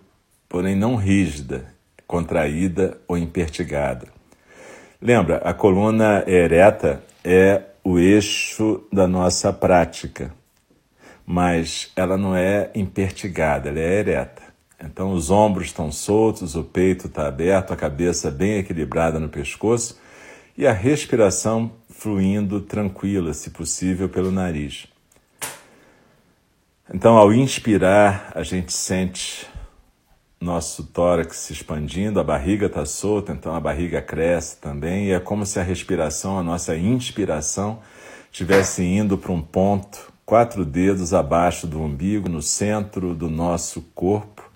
porém 0.51 0.75
não 0.75 0.97
rígida, 0.97 1.63
contraída 2.05 2.97
ou 3.07 3.17
impertigada. 3.17 4.09
Lembra, 5.01 5.37
a 5.37 5.53
coluna 5.53 6.25
ereta 6.27 7.01
é 7.23 7.61
o 7.81 7.97
eixo 7.97 8.83
da 8.91 9.07
nossa 9.07 9.53
prática, 9.53 10.33
mas 11.25 11.89
ela 11.95 12.17
não 12.17 12.35
é 12.35 12.69
impertigada, 12.75 13.69
ela 13.69 13.79
é 13.79 13.99
ereta. 13.99 14.41
Então 14.83 15.13
os 15.13 15.31
ombros 15.31 15.67
estão 15.67 15.89
soltos, 15.89 16.53
o 16.53 16.65
peito 16.65 17.07
está 17.07 17.29
aberto, 17.29 17.71
a 17.71 17.77
cabeça 17.77 18.29
bem 18.29 18.57
equilibrada 18.57 19.21
no 19.21 19.29
pescoço 19.29 19.97
e 20.57 20.67
a 20.67 20.73
respiração 20.73 21.71
fluindo 21.89 22.59
tranquila, 22.59 23.33
se 23.33 23.51
possível, 23.51 24.09
pelo 24.09 24.31
nariz. 24.31 24.85
Então, 26.93 27.15
ao 27.15 27.31
inspirar, 27.31 28.33
a 28.35 28.43
gente 28.43 28.73
sente 28.73 29.47
nosso 30.41 30.83
tórax 30.85 31.37
se 31.37 31.53
expandindo, 31.53 32.19
a 32.19 32.23
barriga 32.23 32.65
está 32.65 32.83
solta, 32.83 33.31
então 33.31 33.55
a 33.55 33.59
barriga 33.59 34.01
cresce 34.01 34.57
também, 34.57 35.05
e 35.05 35.11
é 35.11 35.19
como 35.19 35.45
se 35.45 35.59
a 35.59 35.63
respiração, 35.63 36.39
a 36.39 36.43
nossa 36.43 36.75
inspiração, 36.75 37.79
estivesse 38.31 38.83
indo 38.83 39.19
para 39.19 39.31
um 39.31 39.41
ponto, 39.41 40.11
quatro 40.25 40.65
dedos 40.65 41.13
abaixo 41.13 41.67
do 41.67 41.79
umbigo, 41.79 42.27
no 42.27 42.41
centro 42.41 43.13
do 43.13 43.29
nosso 43.29 43.81
corpo, 43.93 44.49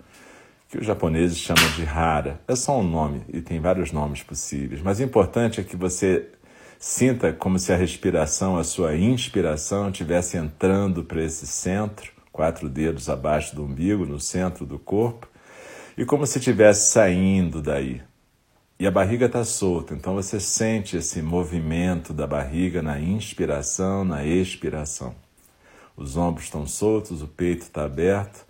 que 0.68 0.76
os 0.76 0.84
japoneses 0.84 1.38
chamam 1.38 1.68
de 1.76 1.84
hara. 1.84 2.40
É 2.48 2.56
só 2.56 2.80
um 2.80 2.82
nome, 2.82 3.22
e 3.32 3.40
tem 3.40 3.60
vários 3.60 3.92
nomes 3.92 4.24
possíveis, 4.24 4.82
mas 4.82 4.98
o 4.98 5.04
importante 5.04 5.60
é 5.60 5.64
que 5.64 5.76
você 5.76 6.26
sinta 6.80 7.32
como 7.32 7.60
se 7.60 7.72
a 7.72 7.76
respiração, 7.76 8.58
a 8.58 8.64
sua 8.64 8.96
inspiração, 8.96 9.90
estivesse 9.90 10.36
entrando 10.36 11.04
para 11.04 11.22
esse 11.22 11.46
centro, 11.46 12.10
quatro 12.32 12.68
dedos 12.68 13.08
abaixo 13.08 13.54
do 13.54 13.64
umbigo, 13.64 14.04
no 14.04 14.18
centro 14.18 14.66
do 14.66 14.80
corpo, 14.80 15.28
e 15.96 16.04
como 16.04 16.26
se 16.26 16.38
estivesse 16.38 16.92
saindo 16.92 17.62
daí. 17.62 18.02
E 18.78 18.86
a 18.86 18.90
barriga 18.90 19.24
está 19.24 19.42
solta, 19.42 19.94
então 19.94 20.14
você 20.14 20.38
sente 20.38 20.98
esse 20.98 21.22
movimento 21.22 22.12
da 22.12 22.26
barriga 22.26 22.82
na 22.82 23.00
inspiração, 23.00 24.04
na 24.04 24.24
expiração. 24.24 25.14
Os 25.96 26.16
ombros 26.16 26.44
estão 26.44 26.66
soltos, 26.66 27.22
o 27.22 27.26
peito 27.26 27.62
está 27.62 27.84
aberto, 27.84 28.44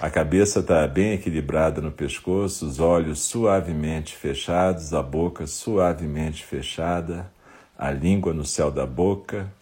a 0.00 0.08
cabeça 0.08 0.60
está 0.60 0.86
bem 0.86 1.14
equilibrada 1.14 1.80
no 1.80 1.90
pescoço, 1.90 2.64
os 2.64 2.78
olhos 2.78 3.18
suavemente 3.20 4.14
fechados, 4.14 4.94
a 4.94 5.02
boca 5.02 5.48
suavemente 5.48 6.44
fechada, 6.44 7.32
a 7.76 7.90
língua 7.90 8.32
no 8.32 8.44
céu 8.44 8.70
da 8.70 8.86
boca 8.86 9.52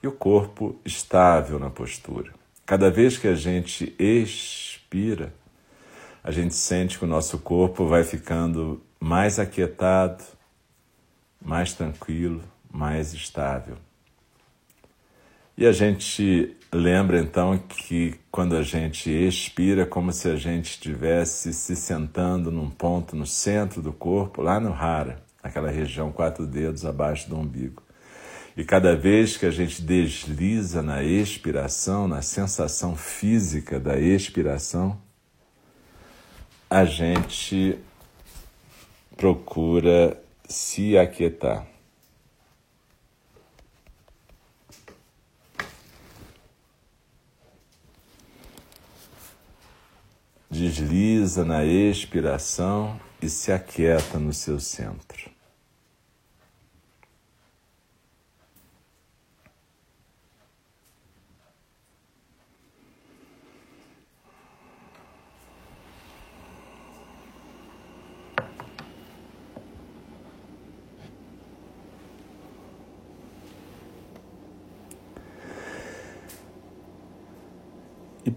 e 0.00 0.06
o 0.06 0.12
corpo 0.12 0.76
estável 0.84 1.58
na 1.58 1.70
postura. 1.70 2.32
Cada 2.64 2.88
vez 2.88 3.18
que 3.18 3.26
a 3.26 3.34
gente 3.34 3.92
expira, 3.98 5.32
a 6.26 6.32
gente 6.32 6.56
sente 6.56 6.98
que 6.98 7.04
o 7.04 7.08
nosso 7.08 7.38
corpo 7.38 7.86
vai 7.86 8.02
ficando 8.02 8.82
mais 8.98 9.38
aquietado, 9.38 10.24
mais 11.40 11.72
tranquilo, 11.72 12.42
mais 12.68 13.14
estável. 13.14 13.76
E 15.56 15.64
a 15.64 15.70
gente 15.70 16.56
lembra 16.72 17.20
então 17.20 17.56
que 17.56 18.18
quando 18.28 18.56
a 18.56 18.62
gente 18.64 19.08
expira, 19.08 19.86
como 19.86 20.12
se 20.12 20.28
a 20.28 20.34
gente 20.34 20.70
estivesse 20.70 21.52
se 21.52 21.76
sentando 21.76 22.50
num 22.50 22.70
ponto 22.70 23.14
no 23.14 23.24
centro 23.24 23.80
do 23.80 23.92
corpo, 23.92 24.42
lá 24.42 24.58
no 24.58 24.72
Hara, 24.72 25.22
aquela 25.40 25.70
região 25.70 26.10
quatro 26.10 26.44
dedos 26.44 26.84
abaixo 26.84 27.30
do 27.30 27.38
umbigo. 27.38 27.84
E 28.56 28.64
cada 28.64 28.96
vez 28.96 29.36
que 29.36 29.46
a 29.46 29.50
gente 29.52 29.80
desliza 29.80 30.82
na 30.82 31.04
expiração, 31.04 32.08
na 32.08 32.20
sensação 32.20 32.96
física 32.96 33.78
da 33.78 33.96
expiração, 33.96 35.05
a 36.68 36.84
gente 36.84 37.78
procura 39.16 40.20
se 40.48 40.98
aquietar. 40.98 41.66
Desliza 50.50 51.44
na 51.44 51.64
expiração 51.64 53.00
e 53.20 53.28
se 53.28 53.52
aquieta 53.52 54.18
no 54.18 54.32
seu 54.32 54.58
centro. 54.58 55.35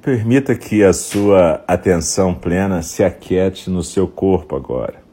Permita 0.09 0.55
que 0.55 0.83
a 0.83 0.91
sua 0.91 1.63
atenção 1.67 2.33
plena 2.33 2.81
se 2.81 3.03
aquiete 3.03 3.69
no 3.69 3.83
seu 3.83 4.07
corpo 4.07 4.55
agora. 4.55 5.03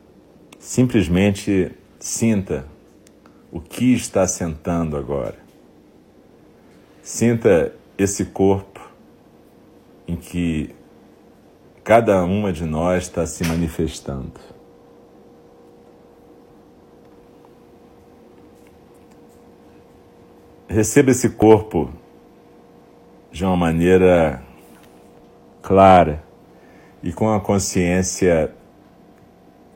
Simplesmente 0.58 1.70
sinta 2.00 2.66
o 3.52 3.60
que 3.60 3.92
está 3.92 4.26
sentando 4.26 4.96
agora. 4.96 5.36
Sinta 7.02 7.74
esse 7.98 8.24
corpo 8.24 8.90
em 10.08 10.16
que 10.16 10.74
cada 11.84 12.24
uma 12.24 12.50
de 12.50 12.64
nós 12.64 13.02
está 13.02 13.26
se 13.26 13.44
manifestando. 13.44 14.40
Receba 20.66 21.10
esse 21.10 21.28
corpo 21.28 21.90
de 23.30 23.44
uma 23.44 23.58
maneira 23.58 24.45
clara 25.66 26.22
e 27.02 27.12
com 27.12 27.28
a 27.28 27.40
consciência 27.40 28.52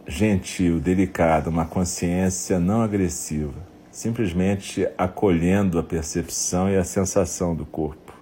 gentil, 0.07 0.79
delicada, 0.79 1.51
uma 1.51 1.65
consciência 1.65 2.61
não 2.61 2.81
agressiva, 2.81 3.59
simplesmente 3.91 4.87
acolhendo 4.97 5.81
a 5.81 5.83
percepção 5.83 6.71
e 6.71 6.77
a 6.77 6.85
sensação 6.85 7.57
do 7.57 7.67
corpo. 7.67 8.15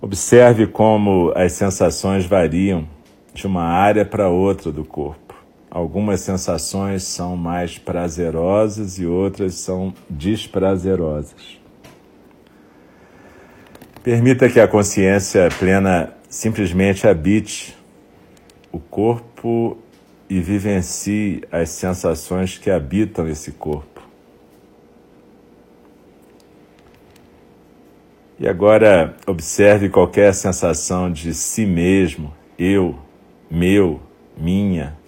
Observe 0.00 0.66
como 0.66 1.32
as 1.36 1.52
sensações 1.52 2.26
variam 2.26 2.88
de 3.32 3.46
uma 3.46 3.62
área 3.62 4.04
para 4.04 4.28
outra 4.28 4.72
do 4.72 4.84
corpo. 4.84 5.32
Algumas 5.70 6.22
sensações 6.22 7.04
são 7.04 7.36
mais 7.36 7.78
prazerosas 7.78 8.98
e 8.98 9.06
outras 9.06 9.54
são 9.54 9.94
desprazerosas. 10.10 11.63
Permita 14.04 14.50
que 14.50 14.60
a 14.60 14.68
consciência 14.68 15.48
plena 15.58 16.12
simplesmente 16.28 17.08
habite 17.08 17.74
o 18.70 18.78
corpo 18.78 19.78
e 20.28 20.40
vivencie 20.40 21.42
as 21.50 21.70
sensações 21.70 22.58
que 22.58 22.70
habitam 22.70 23.26
esse 23.26 23.52
corpo. 23.52 24.02
E 28.38 28.46
agora 28.46 29.16
observe 29.26 29.88
qualquer 29.88 30.34
sensação 30.34 31.10
de 31.10 31.32
si 31.32 31.64
mesmo, 31.64 32.30
eu, 32.58 32.98
meu, 33.50 34.02
minha, 34.36 34.98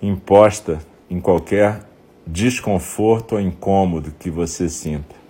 imposta 0.00 0.78
em 1.10 1.20
qualquer 1.20 1.82
desconforto 2.26 3.32
ou 3.32 3.40
incômodo 3.42 4.10
que 4.18 4.30
você 4.30 4.70
sinta. 4.70 5.23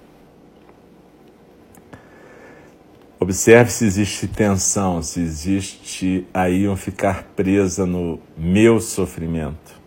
Observe 3.24 3.70
se 3.70 3.86
existe 3.86 4.28
tensão, 4.28 5.00
se 5.00 5.18
existe 5.18 6.26
aí 6.34 6.68
um 6.68 6.76
ficar 6.76 7.22
presa 7.34 7.86
no 7.86 8.20
meu 8.36 8.78
sofrimento. 8.80 9.80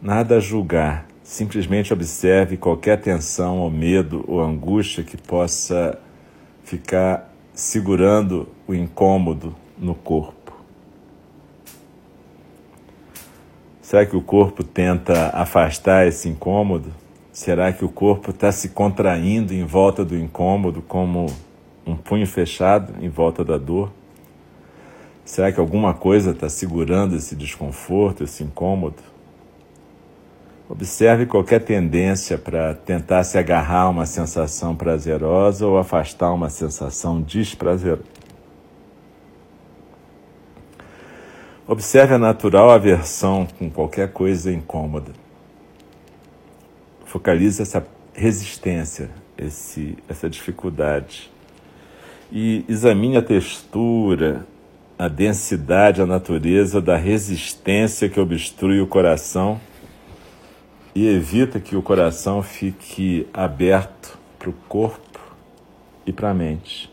Nada 0.00 0.36
a 0.36 0.40
julgar, 0.40 1.08
simplesmente 1.24 1.92
observe 1.92 2.56
qualquer 2.56 3.00
tensão 3.00 3.58
ou 3.58 3.68
medo 3.68 4.24
ou 4.28 4.40
angústia 4.40 5.02
que 5.02 5.16
possa 5.16 5.98
ficar 6.62 7.34
segurando 7.52 8.46
o 8.68 8.72
incômodo 8.72 9.56
no 9.76 9.96
corpo. 9.96 10.56
Será 13.80 14.06
que 14.06 14.14
o 14.14 14.22
corpo 14.22 14.62
tenta 14.62 15.30
afastar 15.34 16.06
esse 16.06 16.28
incômodo? 16.28 17.01
Será 17.32 17.72
que 17.72 17.82
o 17.82 17.88
corpo 17.88 18.30
está 18.30 18.52
se 18.52 18.68
contraindo 18.68 19.54
em 19.54 19.64
volta 19.64 20.04
do 20.04 20.14
incômodo, 20.14 20.82
como 20.82 21.26
um 21.86 21.96
punho 21.96 22.26
fechado 22.26 22.92
em 23.02 23.08
volta 23.08 23.42
da 23.42 23.56
dor? 23.56 23.90
Será 25.24 25.50
que 25.50 25.58
alguma 25.58 25.94
coisa 25.94 26.32
está 26.32 26.50
segurando 26.50 27.16
esse 27.16 27.34
desconforto, 27.34 28.22
esse 28.22 28.44
incômodo? 28.44 28.96
Observe 30.68 31.24
qualquer 31.24 31.60
tendência 31.60 32.36
para 32.36 32.74
tentar 32.74 33.24
se 33.24 33.38
agarrar 33.38 33.84
a 33.84 33.88
uma 33.88 34.04
sensação 34.04 34.76
prazerosa 34.76 35.66
ou 35.66 35.78
afastar 35.78 36.30
uma 36.34 36.50
sensação 36.50 37.18
desprazerosa. 37.18 38.02
Observe 41.66 42.12
a 42.12 42.18
natural 42.18 42.70
aversão 42.70 43.46
com 43.58 43.70
qualquer 43.70 44.12
coisa 44.12 44.52
incômoda. 44.52 45.21
Focalize 47.12 47.60
essa 47.60 47.86
resistência, 48.14 49.10
esse, 49.36 49.98
essa 50.08 50.30
dificuldade. 50.30 51.30
E 52.32 52.64
examine 52.66 53.18
a 53.18 53.22
textura, 53.22 54.46
a 54.98 55.08
densidade, 55.08 56.00
a 56.00 56.06
natureza 56.06 56.80
da 56.80 56.96
resistência 56.96 58.08
que 58.08 58.18
obstrui 58.18 58.80
o 58.80 58.86
coração 58.86 59.60
e 60.94 61.06
evita 61.06 61.60
que 61.60 61.76
o 61.76 61.82
coração 61.82 62.42
fique 62.42 63.28
aberto 63.30 64.18
para 64.38 64.48
o 64.48 64.54
corpo 64.66 65.20
e 66.06 66.14
para 66.14 66.30
a 66.30 66.34
mente. 66.34 66.90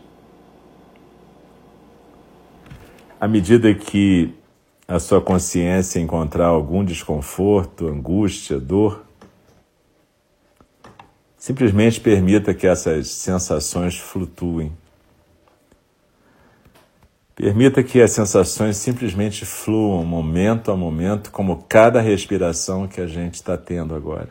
À 3.18 3.26
medida 3.26 3.72
que 3.72 4.34
a 4.86 4.98
sua 4.98 5.22
consciência 5.22 5.98
encontrar 5.98 6.48
algum 6.48 6.84
desconforto, 6.84 7.88
angústia, 7.88 8.60
dor, 8.60 9.08
Simplesmente 11.40 11.98
permita 11.98 12.52
que 12.52 12.66
essas 12.66 13.08
sensações 13.08 13.96
flutuem. 13.98 14.70
Permita 17.34 17.82
que 17.82 18.02
as 18.02 18.10
sensações 18.10 18.76
simplesmente 18.76 19.46
fluam 19.46 20.04
momento 20.04 20.70
a 20.70 20.76
momento, 20.76 21.30
como 21.30 21.64
cada 21.66 21.98
respiração 21.98 22.86
que 22.86 23.00
a 23.00 23.06
gente 23.06 23.36
está 23.36 23.56
tendo 23.56 23.94
agora. 23.94 24.28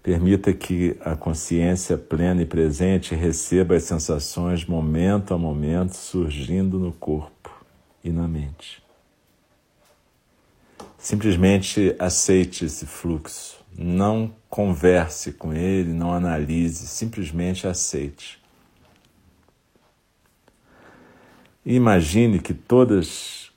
Permita 0.00 0.52
que 0.52 0.96
a 1.00 1.16
consciência 1.16 1.98
plena 1.98 2.42
e 2.42 2.46
presente 2.46 3.16
receba 3.16 3.74
as 3.74 3.82
sensações 3.82 4.64
momento 4.64 5.34
a 5.34 5.38
momento 5.38 5.96
surgindo 5.96 6.78
no 6.78 6.92
corpo 6.92 7.50
e 8.04 8.10
na 8.10 8.28
mente. 8.28 8.80
Simplesmente 10.96 11.96
aceite 11.98 12.64
esse 12.64 12.86
fluxo. 12.86 13.57
Não 13.80 14.34
converse 14.50 15.32
com 15.32 15.52
ele, 15.52 15.92
não 15.92 16.12
analise, 16.12 16.88
simplesmente 16.88 17.68
aceite. 17.68 18.42
Imagine 21.64 22.40
que 22.40 22.52
todas 22.52 23.52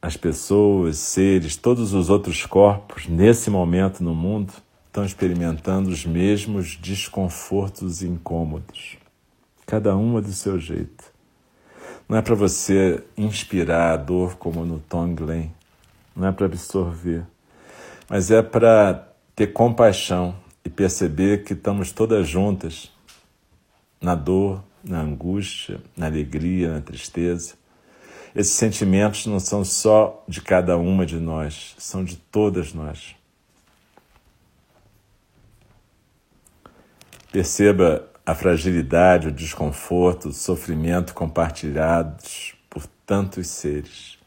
as 0.00 0.16
pessoas, 0.16 0.98
seres, 0.98 1.56
todos 1.56 1.94
os 1.94 2.08
outros 2.08 2.46
corpos, 2.46 3.08
nesse 3.08 3.50
momento 3.50 4.04
no 4.04 4.14
mundo, 4.14 4.52
estão 4.86 5.04
experimentando 5.04 5.90
os 5.90 6.06
mesmos 6.06 6.76
desconfortos 6.76 8.02
e 8.02 8.06
incômodos, 8.06 8.96
cada 9.66 9.96
uma 9.96 10.22
do 10.22 10.32
seu 10.32 10.60
jeito. 10.60 11.04
Não 12.08 12.16
é 12.16 12.22
para 12.22 12.36
você 12.36 13.02
inspirar 13.16 13.92
a 13.92 13.96
dor 13.96 14.36
como 14.36 14.64
no 14.64 14.78
Tonglen, 14.78 15.52
não 16.14 16.28
é 16.28 16.32
para 16.32 16.46
absorver, 16.46 17.26
mas 18.08 18.30
é 18.30 18.42
para 18.42 19.05
ter 19.36 19.48
compaixão 19.48 20.34
e 20.64 20.70
perceber 20.70 21.44
que 21.44 21.52
estamos 21.52 21.92
todas 21.92 22.26
juntas 22.26 22.90
na 24.00 24.14
dor, 24.14 24.64
na 24.82 25.00
angústia, 25.00 25.78
na 25.94 26.06
alegria, 26.06 26.72
na 26.72 26.80
tristeza. 26.80 27.54
Esses 28.34 28.54
sentimentos 28.54 29.26
não 29.26 29.38
são 29.38 29.62
só 29.62 30.24
de 30.26 30.40
cada 30.40 30.78
uma 30.78 31.04
de 31.04 31.18
nós, 31.18 31.74
são 31.78 32.02
de 32.02 32.16
todas 32.16 32.72
nós. 32.72 33.14
Perceba 37.30 38.08
a 38.24 38.34
fragilidade, 38.34 39.28
o 39.28 39.32
desconforto, 39.32 40.30
o 40.30 40.32
sofrimento 40.32 41.12
compartilhados 41.12 42.54
por 42.70 42.86
tantos 43.04 43.48
seres. 43.48 44.18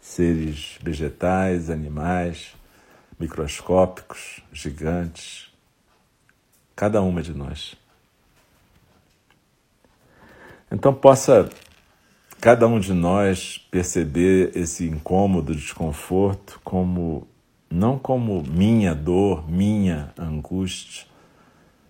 Seres 0.00 0.78
vegetais, 0.82 1.70
animais, 1.70 2.54
microscópicos, 3.18 4.42
gigantes, 4.52 5.50
cada 6.74 7.00
uma 7.00 7.22
de 7.22 7.32
nós. 7.32 7.74
Então 10.70 10.92
possa 10.92 11.48
cada 12.40 12.66
um 12.66 12.78
de 12.78 12.92
nós 12.92 13.58
perceber 13.70 14.56
esse 14.56 14.86
incômodo, 14.86 15.54
desconforto 15.54 16.60
como 16.62 17.26
não 17.70 17.98
como 17.98 18.42
minha 18.42 18.94
dor, 18.94 19.50
minha 19.50 20.12
angústia, 20.18 21.06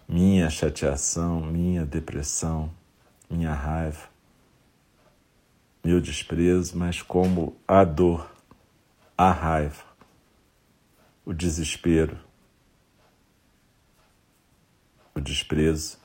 minha 0.09 0.49
chateação, 0.49 1.41
minha 1.41 1.85
depressão, 1.85 2.71
minha 3.29 3.53
raiva, 3.53 4.09
meu 5.85 6.01
desprezo, 6.01 6.79
mas 6.79 7.03
como 7.03 7.57
a 7.67 7.85
dor, 7.85 8.31
a 9.19 9.31
raiva, 9.31 9.85
o 11.27 11.35
desespero, 11.35 12.17
o 15.12 15.21
desprezo, 15.21 15.99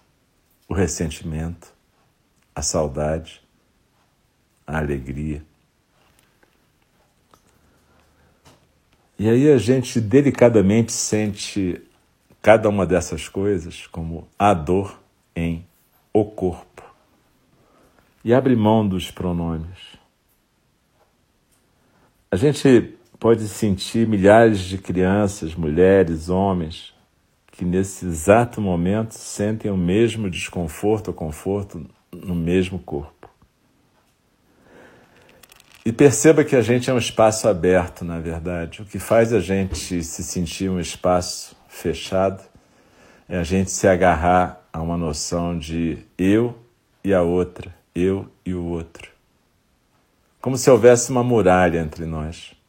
o 0.67 0.73
ressentimento, 0.73 1.71
a 2.55 2.63
saudade, 2.63 3.39
a 4.65 4.79
alegria. 4.79 5.45
E 9.19 9.29
aí 9.29 9.51
a 9.51 9.57
gente 9.59 10.01
delicadamente 10.01 10.91
sente 10.91 11.79
cada 12.41 12.67
uma 12.67 12.87
dessas 12.87 13.29
coisas 13.29 13.85
como 13.85 14.27
a 14.39 14.55
dor 14.55 14.99
em 15.35 15.63
o 16.11 16.25
corpo 16.25 16.83
e 18.23 18.33
abre 18.33 18.55
mão 18.55 18.87
dos 18.87 19.11
pronomes. 19.11 19.77
A 22.31 22.35
gente 22.35 22.97
pode 23.21 23.47
sentir 23.47 24.07
milhares 24.07 24.61
de 24.61 24.79
crianças, 24.79 25.53
mulheres, 25.53 26.27
homens 26.27 26.91
que 27.51 27.63
nesse 27.63 28.07
exato 28.07 28.59
momento 28.59 29.11
sentem 29.11 29.69
o 29.69 29.77
mesmo 29.77 30.27
desconforto 30.27 31.09
ou 31.09 31.13
conforto 31.13 31.85
no 32.11 32.33
mesmo 32.33 32.79
corpo. 32.79 33.29
E 35.85 35.91
perceba 35.91 36.43
que 36.43 36.55
a 36.55 36.63
gente 36.63 36.89
é 36.89 36.93
um 36.93 36.97
espaço 36.97 37.47
aberto, 37.47 38.03
na 38.03 38.19
verdade. 38.19 38.81
O 38.81 38.85
que 38.85 38.97
faz 38.97 39.31
a 39.31 39.39
gente 39.39 40.03
se 40.03 40.23
sentir 40.23 40.71
um 40.71 40.79
espaço 40.79 41.55
fechado 41.67 42.41
é 43.29 43.37
a 43.37 43.43
gente 43.43 43.69
se 43.69 43.87
agarrar 43.87 44.67
a 44.73 44.81
uma 44.81 44.97
noção 44.97 45.59
de 45.59 45.99
eu 46.17 46.57
e 47.03 47.13
a 47.13 47.21
outra, 47.21 47.71
eu 47.93 48.27
e 48.43 48.55
o 48.55 48.65
outro. 48.65 49.11
Como 50.41 50.57
se 50.57 50.71
houvesse 50.71 51.11
uma 51.11 51.23
muralha 51.23 51.79
entre 51.79 52.07
nós. 52.07 52.59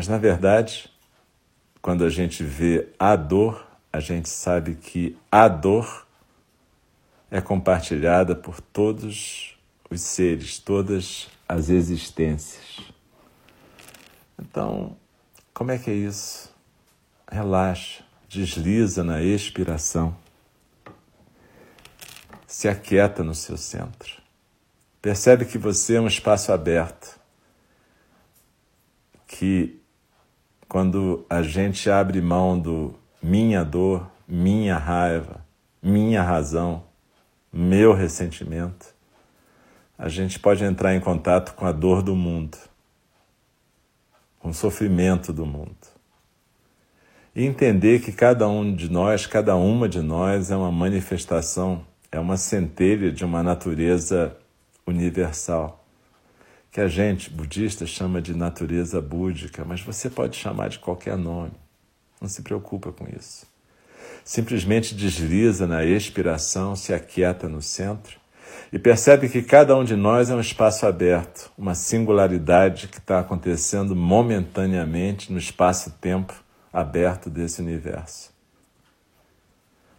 Mas, 0.00 0.08
na 0.08 0.16
verdade, 0.16 0.90
quando 1.82 2.06
a 2.06 2.08
gente 2.08 2.42
vê 2.42 2.88
a 2.98 3.14
dor, 3.16 3.66
a 3.92 4.00
gente 4.00 4.30
sabe 4.30 4.74
que 4.74 5.14
a 5.30 5.46
dor 5.46 6.06
é 7.30 7.38
compartilhada 7.38 8.34
por 8.34 8.62
todos 8.62 9.58
os 9.90 10.00
seres, 10.00 10.58
todas 10.58 11.28
as 11.46 11.68
existências. 11.68 12.80
Então, 14.38 14.96
como 15.52 15.70
é 15.70 15.76
que 15.76 15.90
é 15.90 15.94
isso? 15.94 16.50
Relaxa, 17.30 18.02
desliza 18.26 19.04
na 19.04 19.20
expiração, 19.20 20.16
se 22.46 22.68
aquieta 22.68 23.22
no 23.22 23.34
seu 23.34 23.58
centro. 23.58 24.22
Percebe 25.02 25.44
que 25.44 25.58
você 25.58 25.96
é 25.96 26.00
um 26.00 26.06
espaço 26.06 26.52
aberto, 26.52 27.20
que 29.26 29.78
quando 30.70 31.26
a 31.28 31.42
gente 31.42 31.90
abre 31.90 32.22
mão 32.22 32.56
do 32.56 32.94
minha 33.20 33.64
dor, 33.64 34.08
minha 34.28 34.78
raiva, 34.78 35.44
minha 35.82 36.22
razão, 36.22 36.84
meu 37.52 37.92
ressentimento, 37.92 38.94
a 39.98 40.08
gente 40.08 40.38
pode 40.38 40.62
entrar 40.62 40.94
em 40.94 41.00
contato 41.00 41.54
com 41.54 41.66
a 41.66 41.72
dor 41.72 42.04
do 42.04 42.14
mundo, 42.14 42.56
com 44.38 44.50
o 44.50 44.54
sofrimento 44.54 45.32
do 45.32 45.44
mundo. 45.44 45.74
E 47.34 47.44
entender 47.44 48.00
que 48.00 48.12
cada 48.12 48.48
um 48.48 48.72
de 48.72 48.88
nós, 48.88 49.26
cada 49.26 49.56
uma 49.56 49.88
de 49.88 50.00
nós 50.00 50.52
é 50.52 50.56
uma 50.56 50.70
manifestação, 50.70 51.84
é 52.12 52.20
uma 52.20 52.36
centelha 52.36 53.10
de 53.10 53.24
uma 53.24 53.42
natureza 53.42 54.36
universal, 54.86 55.79
que 56.70 56.80
a 56.80 56.86
gente, 56.86 57.30
budista, 57.30 57.84
chama 57.84 58.22
de 58.22 58.34
natureza 58.34 59.00
búdica, 59.00 59.64
mas 59.64 59.80
você 59.80 60.08
pode 60.08 60.36
chamar 60.36 60.68
de 60.68 60.78
qualquer 60.78 61.16
nome. 61.16 61.52
Não 62.20 62.28
se 62.28 62.42
preocupa 62.42 62.92
com 62.92 63.06
isso. 63.08 63.46
Simplesmente 64.24 64.94
desliza 64.94 65.66
na 65.66 65.84
expiração, 65.84 66.76
se 66.76 66.94
aquieta 66.94 67.48
no 67.48 67.60
centro 67.60 68.20
e 68.72 68.78
percebe 68.78 69.28
que 69.28 69.42
cada 69.42 69.76
um 69.76 69.82
de 69.82 69.96
nós 69.96 70.30
é 70.30 70.34
um 70.34 70.40
espaço 70.40 70.86
aberto, 70.86 71.50
uma 71.58 71.74
singularidade 71.74 72.86
que 72.86 72.98
está 72.98 73.18
acontecendo 73.18 73.96
momentaneamente 73.96 75.32
no 75.32 75.38
espaço-tempo 75.38 76.34
aberto 76.72 77.28
desse 77.28 77.60
universo. 77.60 78.30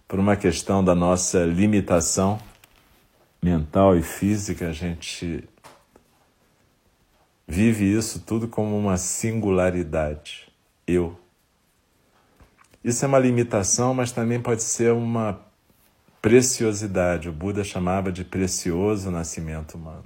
Por 0.08 0.20
uma 0.20 0.36
questão 0.36 0.84
da 0.84 0.96
nossa 0.96 1.44
limitação 1.44 2.40
mental 3.42 3.98
e 3.98 4.02
física, 4.02 4.70
a 4.70 4.74
gente 4.74 5.44
vive 7.52 7.84
isso 7.84 8.22
tudo 8.22 8.48
como 8.48 8.78
uma 8.78 8.96
singularidade. 8.96 10.48
Eu. 10.88 11.20
Isso 12.82 13.04
é 13.04 13.08
uma 13.10 13.20
limitação, 13.20 13.94
mas 13.94 14.14
também 14.14 14.40
pode 14.40 14.64
ser 14.64 14.94
uma 14.94 15.38
preciosidade. 16.22 17.28
O 17.28 17.34
Buda 17.34 17.62
chamava 17.62 18.10
de 18.10 18.24
precioso 18.24 19.12
nascimento 19.12 19.74
humano. 19.74 20.06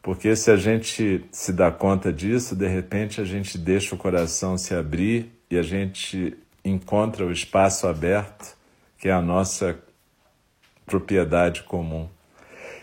Porque 0.00 0.34
se 0.34 0.50
a 0.50 0.56
gente 0.56 1.26
se 1.30 1.52
dá 1.52 1.70
conta 1.70 2.10
disso, 2.10 2.56
de 2.56 2.66
repente 2.66 3.20
a 3.20 3.24
gente 3.24 3.58
deixa 3.58 3.94
o 3.94 3.98
coração 3.98 4.56
se 4.56 4.74
abrir 4.74 5.30
e 5.50 5.58
a 5.58 5.62
gente 5.62 6.38
encontra 6.64 7.26
o 7.26 7.30
espaço 7.30 7.86
aberto, 7.86 8.56
que 8.96 9.10
é 9.10 9.12
a 9.12 9.20
nossa 9.20 9.78
propriedade 10.86 11.64
comum, 11.64 12.08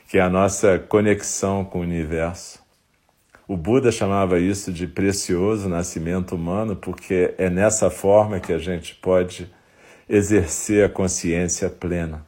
que 0.08 0.20
é 0.20 0.22
a 0.22 0.30
nossa 0.30 0.78
conexão 0.78 1.66
com 1.66 1.80
o 1.80 1.82
universo. 1.82 2.63
O 3.46 3.58
Buda 3.58 3.92
chamava 3.92 4.40
isso 4.40 4.72
de 4.72 4.88
precioso 4.88 5.68
nascimento 5.68 6.34
humano, 6.34 6.78
porque 6.78 7.34
é 7.38 7.50
nessa 7.50 7.90
forma 7.90 8.40
que 8.40 8.54
a 8.54 8.58
gente 8.58 8.96
pode 8.96 9.52
exercer 10.08 10.86
a 10.86 10.90
consciência 10.90 11.70
plena. 11.70 12.26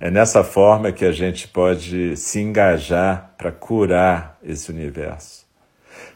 É 0.00 0.10
nessa 0.10 0.42
forma 0.42 0.90
que 0.90 1.04
a 1.04 1.12
gente 1.12 1.46
pode 1.46 2.16
se 2.16 2.40
engajar 2.40 3.34
para 3.38 3.52
curar 3.52 4.36
esse 4.42 4.72
universo. 4.72 5.46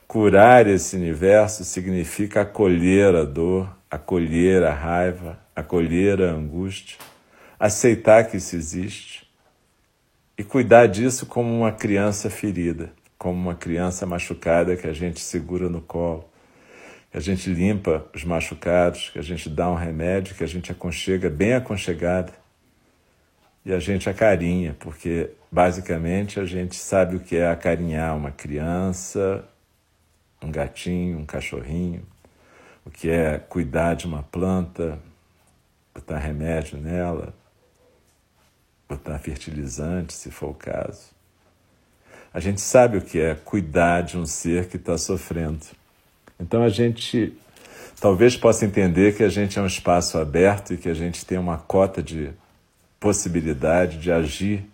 Curar 0.08 0.66
esse 0.66 0.96
universo 0.96 1.64
significa 1.64 2.40
acolher 2.40 3.14
a 3.14 3.24
dor, 3.24 3.68
acolher 3.88 4.64
a 4.64 4.74
raiva, 4.74 5.38
acolher 5.54 6.20
a 6.20 6.32
angústia, 6.32 6.98
aceitar 7.60 8.24
que 8.24 8.38
isso 8.38 8.56
existe 8.56 9.24
e 10.36 10.42
cuidar 10.42 10.88
disso 10.88 11.26
como 11.26 11.56
uma 11.56 11.70
criança 11.70 12.28
ferida 12.28 12.92
como 13.18 13.38
uma 13.38 13.54
criança 13.54 14.06
machucada 14.06 14.76
que 14.76 14.86
a 14.86 14.92
gente 14.92 15.20
segura 15.20 15.68
no 15.68 15.80
colo, 15.80 16.28
que 17.10 17.16
a 17.16 17.20
gente 17.20 17.48
limpa 17.50 18.06
os 18.14 18.24
machucados, 18.24 19.10
que 19.10 19.18
a 19.18 19.22
gente 19.22 19.48
dá 19.48 19.70
um 19.70 19.74
remédio, 19.74 20.34
que 20.34 20.44
a 20.44 20.48
gente 20.48 20.70
aconchega 20.70 21.30
bem 21.30 21.54
aconchegada 21.54 22.32
e 23.64 23.72
a 23.72 23.80
gente 23.80 24.08
acarinha, 24.08 24.76
porque 24.78 25.30
basicamente 25.50 26.38
a 26.38 26.44
gente 26.44 26.76
sabe 26.76 27.16
o 27.16 27.20
que 27.20 27.36
é 27.36 27.48
acarinhar 27.48 28.16
uma 28.16 28.30
criança, 28.30 29.44
um 30.42 30.52
gatinho, 30.52 31.18
um 31.18 31.26
cachorrinho, 31.26 32.06
o 32.84 32.90
que 32.90 33.10
é 33.10 33.38
cuidar 33.38 33.94
de 33.94 34.06
uma 34.06 34.22
planta, 34.22 35.00
botar 35.92 36.18
remédio 36.18 36.78
nela, 36.78 37.34
botar 38.88 39.18
fertilizante, 39.18 40.12
se 40.12 40.30
for 40.30 40.50
o 40.50 40.54
caso. 40.54 41.15
A 42.36 42.40
gente 42.40 42.60
sabe 42.60 42.98
o 42.98 43.00
que 43.00 43.18
é 43.18 43.34
cuidar 43.34 44.02
de 44.02 44.18
um 44.18 44.26
ser 44.26 44.68
que 44.68 44.76
está 44.76 44.98
sofrendo. 44.98 45.64
Então 46.38 46.62
a 46.62 46.68
gente 46.68 47.34
talvez 47.98 48.36
possa 48.36 48.66
entender 48.66 49.16
que 49.16 49.22
a 49.22 49.28
gente 49.30 49.58
é 49.58 49.62
um 49.62 49.66
espaço 49.66 50.18
aberto 50.18 50.74
e 50.74 50.76
que 50.76 50.90
a 50.90 50.92
gente 50.92 51.24
tem 51.24 51.38
uma 51.38 51.56
cota 51.56 52.02
de 52.02 52.30
possibilidade 53.00 53.96
de 53.96 54.12
agir 54.12 54.68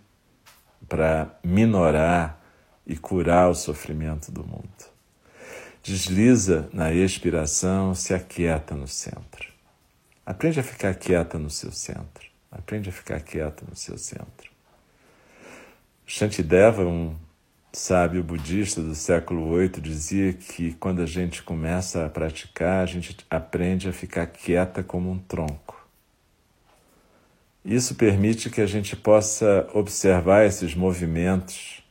para 0.89 1.39
minorar 1.41 2.37
e 2.85 2.97
curar 2.97 3.49
o 3.49 3.55
sofrimento 3.55 4.29
do 4.29 4.43
mundo. 4.43 4.67
Desliza 5.81 6.67
na 6.73 6.91
expiração, 6.91 7.95
se 7.95 8.13
aquieta 8.13 8.75
no 8.75 8.89
centro. 8.89 9.47
Aprende 10.25 10.59
a 10.59 10.63
ficar 10.63 10.95
quieta 10.95 11.39
no 11.39 11.49
seu 11.49 11.71
centro. 11.71 12.27
Aprende 12.51 12.89
a 12.89 12.91
ficar 12.91 13.21
quieta 13.21 13.63
no 13.69 13.73
seu 13.77 13.97
centro. 13.97 14.51
Shantideva, 16.05 16.83
um 16.83 17.15
sábio 17.75 18.23
budista 18.23 18.81
do 18.81 18.93
século 18.93 19.57
VIII 19.57 19.81
dizia 19.81 20.31
que 20.31 20.73
quando 20.73 21.01
a 21.01 21.07
gente 21.07 21.41
começa 21.41 22.05
a 22.05 22.09
praticar, 22.09 22.83
a 22.83 22.85
gente 22.85 23.17
aprende 23.27 23.89
a 23.89 23.93
ficar 23.93 24.27
quieta 24.27 24.83
como 24.83 25.09
um 25.09 25.17
tronco. 25.17 25.83
Isso 27.65 27.95
permite 27.95 28.51
que 28.51 28.61
a 28.61 28.67
gente 28.67 28.95
possa 28.95 29.67
observar 29.73 30.45
esses 30.45 30.75
movimentos 30.75 31.81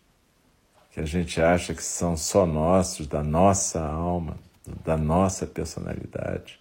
que 0.93 1.01
a 1.01 1.05
gente 1.05 1.41
acha 1.41 1.75
que 1.75 1.83
são 1.83 2.17
só 2.17 2.47
nossos, 2.47 3.09
da 3.09 3.23
nossa 3.25 3.81
alma, 3.81 4.37
da 4.85 4.97
nossa 4.97 5.47
personalidade, 5.47 6.61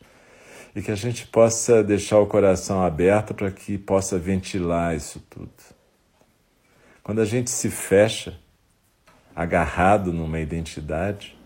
e 0.74 0.82
que 0.82 0.90
a 0.90 0.96
gente 0.96 1.28
possa 1.28 1.84
deixar 1.84 2.18
o 2.18 2.26
coração 2.26 2.82
aberto 2.82 3.34
para 3.34 3.52
que 3.52 3.78
possa 3.78 4.18
ventilar 4.18 4.96
isso 4.96 5.22
tudo. 5.30 5.52
Quando 7.04 7.20
a 7.20 7.26
gente 7.26 7.50
se 7.50 7.70
fecha, 7.70 8.40
agarrado 9.36 10.12
numa 10.12 10.40
identidade, 10.40 11.38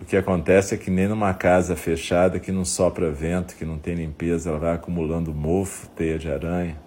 o 0.00 0.04
que 0.04 0.16
acontece 0.16 0.74
é 0.74 0.78
que 0.78 0.90
nem 0.90 1.08
numa 1.08 1.34
casa 1.34 1.74
fechada 1.74 2.38
que 2.38 2.52
não 2.52 2.64
sopra 2.64 3.10
vento, 3.10 3.56
que 3.56 3.64
não 3.64 3.78
tem 3.78 3.94
limpeza, 3.94 4.50
ela 4.50 4.58
vai 4.58 4.74
acumulando 4.74 5.34
mofo, 5.34 5.88
teia 5.88 6.18
de 6.18 6.30
aranha, 6.30 6.78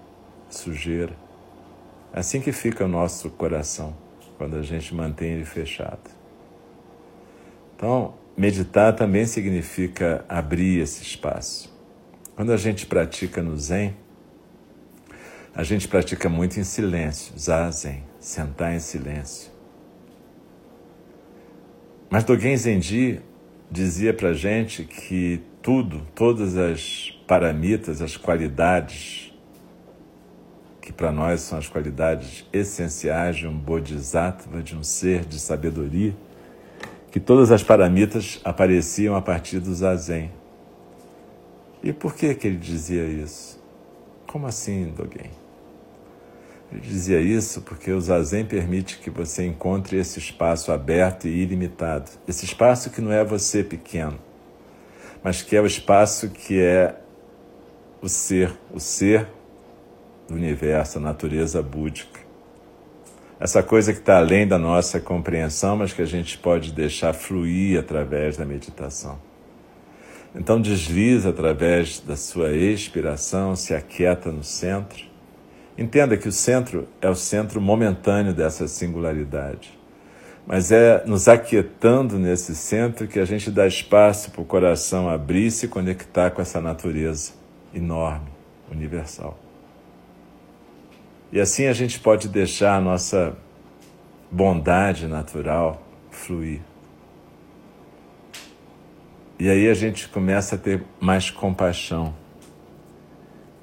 sujeira. 0.50 1.14
É 2.14 2.20
assim 2.20 2.40
que 2.40 2.52
fica 2.52 2.86
o 2.86 2.88
nosso 2.88 3.30
coração 3.30 3.96
quando 4.38 4.56
a 4.56 4.64
gente 4.64 4.96
mantém 4.96 5.34
ele 5.34 5.46
fechado. 5.46 6.10
Então, 7.76 8.14
meditar 8.38 8.96
também 8.96 9.26
significa 9.26 10.24
abrir 10.28 10.80
esse 10.80 11.04
espaço. 11.04 11.72
Quando 12.36 12.54
a 12.54 12.58
gente 12.58 12.86
pratica 12.86 13.42
no 13.42 13.58
Zen, 13.58 13.96
a 15.54 15.64
gente 15.64 15.88
pratica 15.88 16.30
muito 16.30 16.60
em 16.60 16.64
silêncio, 16.64 17.38
zazen, 17.38 18.04
sentar 18.20 18.74
em 18.74 18.80
silêncio. 18.80 19.51
Mas 22.12 22.26
Dogen 22.26 22.58
Zenji 22.58 23.22
dizia 23.72 24.14
para 24.14 24.34
gente 24.34 24.84
que 24.84 25.42
tudo, 25.62 26.06
todas 26.14 26.58
as 26.58 27.18
paramitas, 27.26 28.02
as 28.02 28.18
qualidades, 28.18 29.34
que 30.82 30.92
para 30.92 31.10
nós 31.10 31.40
são 31.40 31.58
as 31.58 31.70
qualidades 31.70 32.46
essenciais 32.52 33.38
de 33.38 33.48
um 33.48 33.58
bodhisattva, 33.58 34.62
de 34.62 34.76
um 34.76 34.84
ser 34.84 35.24
de 35.24 35.40
sabedoria, 35.40 36.14
que 37.10 37.20
todas 37.20 37.50
as 37.50 37.64
paramitas 37.64 38.42
apareciam 38.44 39.16
a 39.16 39.22
partir 39.22 39.62
do 39.62 39.74
zazen. 39.74 40.34
E 41.82 41.94
por 41.94 42.14
que 42.14 42.36
que 42.36 42.46
ele 42.46 42.58
dizia 42.58 43.06
isso? 43.06 43.58
Como 44.28 44.48
assim, 44.48 44.94
Dogen? 44.94 45.41
Ele 46.72 46.82
dizia 46.82 47.20
isso 47.20 47.62
porque 47.62 47.92
o 47.92 48.00
zazen 48.00 48.46
permite 48.46 49.00
que 49.00 49.10
você 49.10 49.46
encontre 49.46 49.98
esse 49.98 50.20
espaço 50.20 50.72
aberto 50.72 51.28
e 51.28 51.42
ilimitado. 51.42 52.10
Esse 52.26 52.46
espaço 52.46 52.90
que 52.90 53.02
não 53.02 53.12
é 53.12 53.26
você 53.26 53.62
pequeno, 53.62 54.18
mas 55.22 55.42
que 55.42 55.56
é 55.56 55.62
o 55.62 55.66
espaço 55.66 56.30
que 56.30 56.62
é 56.62 56.96
o 58.02 58.08
ser, 58.08 58.58
o 58.74 58.80
ser 58.80 59.28
do 60.30 60.36
universo, 60.36 60.98
a 60.98 61.02
natureza 61.02 61.62
búdica. 61.62 62.22
Essa 63.38 63.62
coisa 63.62 63.92
que 63.92 64.00
está 64.00 64.18
além 64.18 64.48
da 64.48 64.58
nossa 64.58 65.00
compreensão, 65.00 65.76
mas 65.76 65.92
que 65.92 66.02
a 66.02 66.06
gente 66.06 66.38
pode 66.38 66.72
deixar 66.72 67.12
fluir 67.12 67.80
através 67.80 68.38
da 68.38 68.46
meditação. 68.46 69.20
Então 70.34 70.62
desliza 70.62 71.32
através 71.32 72.00
da 72.00 72.16
sua 72.16 72.54
expiração, 72.54 73.56
se 73.58 73.74
aquieta 73.74 74.32
no 74.32 74.44
centro 74.44 75.11
Entenda 75.82 76.16
que 76.16 76.28
o 76.28 76.32
centro 76.32 76.88
é 77.02 77.10
o 77.10 77.16
centro 77.16 77.60
momentâneo 77.60 78.36
dessa 78.36 78.68
singularidade. 78.68 79.76
Mas 80.46 80.72
é 80.72 81.04
nos 81.08 81.28
aquietando 81.28 82.20
nesse 82.20 82.56
centro 82.56 83.08
que 83.08 83.18
a 83.18 83.26
gente 83.26 83.50
dá 83.50 83.66
espaço 83.66 84.30
para 84.30 84.42
o 84.42 84.46
coração 84.46 85.10
abrir 85.10 85.48
e 85.48 85.52
se 85.52 85.68
conectar 85.68 86.30
com 86.30 86.40
essa 86.40 86.62
natureza 86.62 87.32
enorme, 87.74 88.30
universal. 88.72 89.40
E 91.32 91.42
assim 91.42 91.66
a 91.66 91.74
gente 91.74 92.00
pode 92.00 92.28
deixar 92.28 92.76
a 92.76 92.80
nossa 92.80 93.36
bondade 94.30 95.08
natural 95.08 95.82
fluir. 96.12 96.62
E 99.40 99.50
aí 99.50 99.68
a 99.68 99.74
gente 99.74 100.08
começa 100.10 100.54
a 100.54 100.58
ter 100.60 100.84
mais 101.00 101.32
compaixão, 101.32 102.14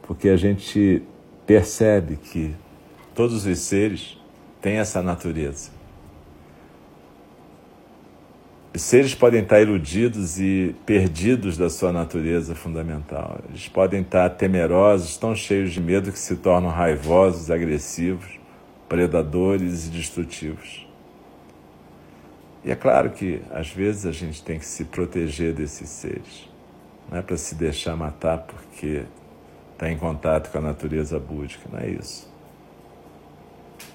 porque 0.03 0.29
a 0.29 0.37
gente 0.37 1.07
percebe 1.49 2.17
que 2.17 2.55
todos 3.15 3.47
os 3.47 3.59
seres 3.61 4.19
têm 4.61 4.77
essa 4.77 5.03
natureza. 5.03 5.71
Os 8.75 8.83
seres 8.83 9.15
podem 9.15 9.43
estar 9.43 9.59
iludidos 9.59 10.39
e 10.39 10.77
perdidos 10.85 11.57
da 11.57 11.71
sua 11.71 11.91
natureza 11.91 12.55
fundamental. 12.55 13.41
Eles 13.49 13.67
podem 13.67 14.03
estar 14.03 14.29
temerosos, 14.29 15.17
tão 15.17 15.35
cheios 15.35 15.73
de 15.73 15.81
medo 15.81 16.13
que 16.13 16.19
se 16.19 16.37
tornam 16.37 16.69
raivosos, 16.69 17.51
agressivos, 17.51 18.39
predadores 18.87 19.87
e 19.87 19.91
destrutivos. 19.91 20.87
E 22.63 22.71
é 22.71 22.77
claro 22.77 23.09
que 23.09 23.41
às 23.51 23.71
vezes 23.71 24.05
a 24.05 24.13
gente 24.13 24.43
tem 24.43 24.59
que 24.59 24.67
se 24.67 24.85
proteger 24.85 25.55
desses 25.55 25.89
seres. 25.89 26.47
Não 27.11 27.17
é 27.17 27.23
para 27.23 27.39
se 27.39 27.55
deixar 27.55 27.97
matar 27.97 28.37
porque 28.37 29.05
está 29.79 29.89
em 29.89 29.97
contato 29.97 30.51
com 30.51 30.59
a 30.59 30.61
natureza 30.61 31.21
búdica, 31.21 31.69
não 31.73 31.79
é 31.79 31.89
isso. 31.89 32.29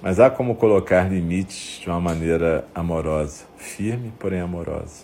Mas 0.02 0.18
há 0.18 0.30
como 0.30 0.56
colocar 0.56 1.12
limites 1.12 1.82
de 1.82 1.90
uma 1.90 2.00
maneira 2.00 2.66
amorosa, 2.74 3.44
firme, 3.58 4.14
porém 4.18 4.40
amorosa. 4.40 5.04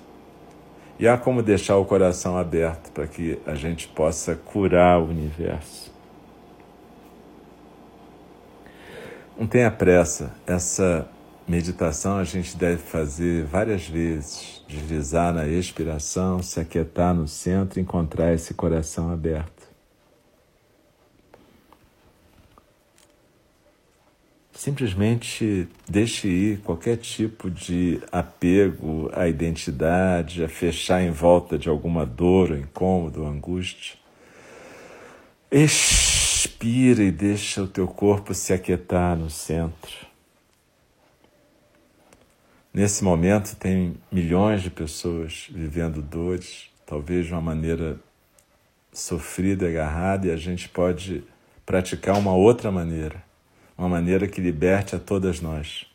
E 0.97 1.05
há 1.05 1.17
como 1.17 1.43
deixar 1.43 1.75
o 1.75 1.83
coração 1.83 2.37
aberto 2.37 2.91
para 2.93 3.05
que 3.07 3.37
a 3.45 3.55
gente 3.55 3.89
possa 3.89 4.35
curar 4.35 5.01
o 5.01 5.09
universo. 5.09 5.93
Não 9.37 9.47
tenha 9.47 9.69
pressa, 9.69 10.33
essa 10.47 11.09
meditação 11.45 12.17
a 12.17 12.23
gente 12.23 12.55
deve 12.55 12.77
fazer 12.77 13.43
várias 13.43 13.87
vezes, 13.87 14.63
deslizar 14.67 15.33
na 15.33 15.45
expiração, 15.45 16.41
se 16.41 16.59
aquietar 16.59 17.13
no 17.13 17.27
centro, 17.27 17.81
encontrar 17.81 18.33
esse 18.33 18.53
coração 18.53 19.11
aberto. 19.11 19.58
Simplesmente 24.59 25.69
deixe 25.87 26.27
ir 26.27 26.59
qualquer 26.59 26.97
tipo 26.97 27.49
de 27.49 28.01
apego 28.11 29.09
à 29.13 29.25
identidade, 29.25 30.43
a 30.43 30.49
fechar 30.49 31.01
em 31.01 31.11
volta 31.11 31.57
de 31.57 31.69
alguma 31.69 32.05
dor, 32.05 32.51
ou 32.51 32.57
incômodo, 32.57 33.21
ou 33.21 33.29
angústia. 33.29 33.95
Expira 35.49 37.01
e 37.01 37.09
deixa 37.09 37.63
o 37.63 37.69
teu 37.69 37.87
corpo 37.87 38.33
se 38.33 38.51
aquietar 38.51 39.15
no 39.15 39.29
centro. 39.29 40.05
Nesse 42.73 43.01
momento 43.01 43.55
tem 43.55 43.95
milhões 44.11 44.61
de 44.61 44.69
pessoas 44.69 45.47
vivendo 45.49 46.01
dores, 46.01 46.69
talvez 46.85 47.27
de 47.27 47.31
uma 47.31 47.41
maneira 47.41 47.97
sofrida, 48.91 49.69
agarrada, 49.69 50.27
e 50.27 50.31
a 50.31 50.35
gente 50.35 50.67
pode 50.67 51.23
praticar 51.65 52.17
uma 52.17 52.35
outra 52.35 52.69
maneira 52.69 53.28
uma 53.79 53.87
maneira 53.87 54.27
que 54.27 54.41
liberte 54.41 54.93
a 54.93 54.99
todas 54.99 55.39
nós. 55.39 55.85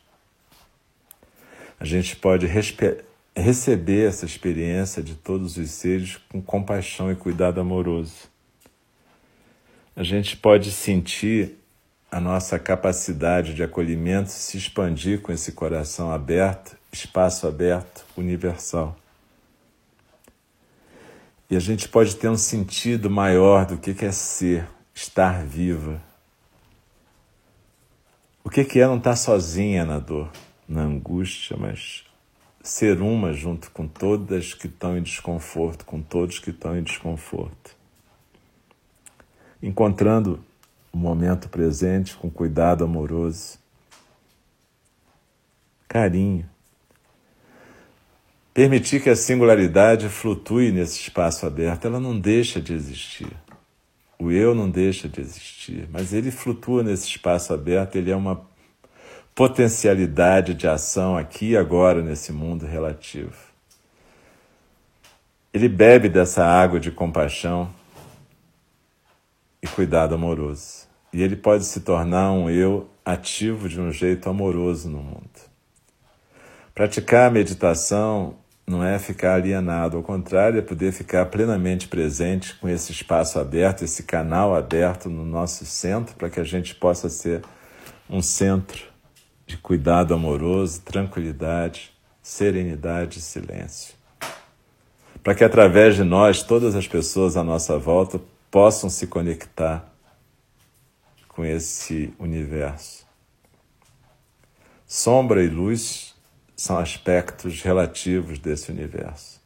A 1.79 1.85
gente 1.85 2.15
pode 2.15 2.47
receber 2.47 4.07
essa 4.07 4.25
experiência 4.25 5.03
de 5.03 5.13
todos 5.13 5.55
os 5.55 5.69
seres 5.69 6.17
com 6.27 6.41
compaixão 6.41 7.11
e 7.11 7.15
cuidado 7.15 7.61
amoroso. 7.61 8.27
A 9.95 10.01
gente 10.01 10.35
pode 10.35 10.71
sentir 10.71 11.59
a 12.11 12.19
nossa 12.19 12.57
capacidade 12.57 13.53
de 13.53 13.61
acolhimento 13.61 14.31
se 14.31 14.57
expandir 14.57 15.21
com 15.21 15.31
esse 15.31 15.51
coração 15.51 16.11
aberto, 16.11 16.75
espaço 16.91 17.47
aberto, 17.47 18.03
universal. 18.17 18.97
E 21.51 21.55
a 21.55 21.59
gente 21.59 21.87
pode 21.87 22.15
ter 22.15 22.29
um 22.29 22.37
sentido 22.37 23.11
maior 23.11 23.67
do 23.67 23.77
que 23.77 24.03
é 24.03 24.11
ser, 24.11 24.67
estar 24.91 25.45
viva, 25.45 26.01
o 28.45 28.49
que, 28.49 28.79
é 28.79 28.85
não 28.85 28.97
estar 28.97 29.15
sozinha 29.15 29.83
na 29.83 29.97
dor, 29.97 30.29
na 30.69 30.83
angústia, 30.83 31.57
mas 31.57 32.05
ser 32.61 33.01
uma 33.01 33.33
junto 33.33 33.71
com 33.71 33.87
todas 33.87 34.53
que 34.53 34.67
estão 34.67 34.95
em 34.95 35.01
desconforto, 35.01 35.83
com 35.83 35.99
todos 35.99 36.37
que 36.37 36.51
estão 36.51 36.77
em 36.77 36.83
desconforto. 36.83 37.75
Encontrando 39.61 40.39
o 40.93 40.97
momento 40.97 41.49
presente 41.49 42.15
com 42.15 42.29
cuidado 42.29 42.83
amoroso, 42.83 43.57
carinho. 45.87 46.47
Permitir 48.53 49.01
que 49.01 49.09
a 49.09 49.15
singularidade 49.15 50.07
flutue 50.07 50.71
nesse 50.71 51.01
espaço 51.01 51.47
aberto, 51.47 51.85
ela 51.85 51.99
não 51.99 52.17
deixa 52.17 52.61
de 52.61 52.73
existir. 52.73 53.35
O 54.17 54.31
eu 54.31 54.55
não 54.55 54.69
deixa 54.69 55.09
de 55.09 55.19
existir, 55.19 55.87
mas 55.91 56.13
ele 56.13 56.31
flutua 56.31 56.83
nesse 56.83 57.07
espaço 57.07 57.53
aberto, 57.53 57.95
ele 57.97 58.11
é 58.11 58.15
uma 58.15 58.45
potencialidade 59.33 60.53
de 60.53 60.67
ação 60.67 61.17
aqui 61.17 61.51
e 61.51 61.57
agora 61.57 62.01
nesse 62.01 62.31
mundo 62.31 62.65
relativo. 62.65 63.35
Ele 65.53 65.67
bebe 65.67 66.07
dessa 66.07 66.45
água 66.45 66.79
de 66.79 66.91
compaixão 66.91 67.69
e 69.61 69.67
cuidado 69.67 70.15
amoroso. 70.15 70.87
E 71.11 71.21
ele 71.21 71.35
pode 71.35 71.65
se 71.65 71.81
tornar 71.81 72.31
um 72.31 72.49
eu 72.49 72.89
ativo 73.03 73.67
de 73.67 73.79
um 73.79 73.91
jeito 73.91 74.29
amoroso 74.29 74.89
no 74.89 74.97
mundo. 74.97 75.29
Praticar 76.73 77.27
a 77.27 77.31
meditação 77.31 78.35
não 78.67 78.83
é 78.83 78.97
ficar 78.97 79.35
alienado, 79.35 79.95
ao 79.95 80.01
contrário, 80.01 80.57
é 80.57 80.61
poder 80.61 80.91
ficar 80.91 81.27
plenamente 81.27 81.87
presente 81.87 82.55
com 82.55 82.67
esse 82.67 82.91
espaço 82.91 83.39
aberto, 83.39 83.83
esse 83.83 84.03
canal 84.03 84.55
aberto 84.55 85.07
no 85.07 85.23
nosso 85.23 85.65
centro, 85.65 86.15
para 86.15 86.29
que 86.31 86.39
a 86.39 86.43
gente 86.43 86.73
possa 86.73 87.07
ser 87.07 87.43
um 88.09 88.23
centro 88.23 88.83
de 89.45 89.55
cuidado 89.57 90.15
amoroso, 90.15 90.81
tranquilidade, 90.81 91.93
serenidade 92.23 93.19
e 93.19 93.21
silêncio. 93.21 93.93
para 95.23 95.33
que 95.33 95.43
através 95.43 95.95
de 95.95 96.03
nós 96.03 96.43
todas 96.43 96.75
as 96.75 96.87
pessoas 96.87 97.35
à 97.35 97.43
nossa 97.43 97.79
volta 97.79 98.21
possam 98.51 98.91
se 98.91 99.07
conectar 99.07 99.91
com 101.27 101.43
esse 101.43 102.13
universo. 102.19 103.05
Sombra 104.85 105.43
e 105.43 105.47
luz 105.47 106.14
são 106.55 106.77
aspectos 106.77 107.61
relativos 107.61 108.39
desse 108.39 108.71
universo. 108.71 109.43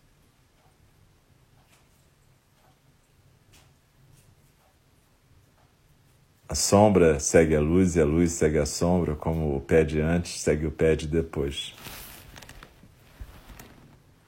A 6.48 6.56
sombra 6.56 7.20
segue 7.20 7.56
a 7.56 7.62
luz 7.62 7.96
e 7.96 8.02
a 8.02 8.06
luz 8.06 8.32
segue 8.32 8.58
a 8.58 8.66
sombra, 8.66 9.16
como 9.16 9.56
o 9.56 9.62
pé 9.62 9.84
de 9.84 10.02
antes 10.02 10.42
segue 10.42 10.66
o 10.66 10.72
pé 10.72 10.96
de 10.96 11.08
depois. 11.08 11.76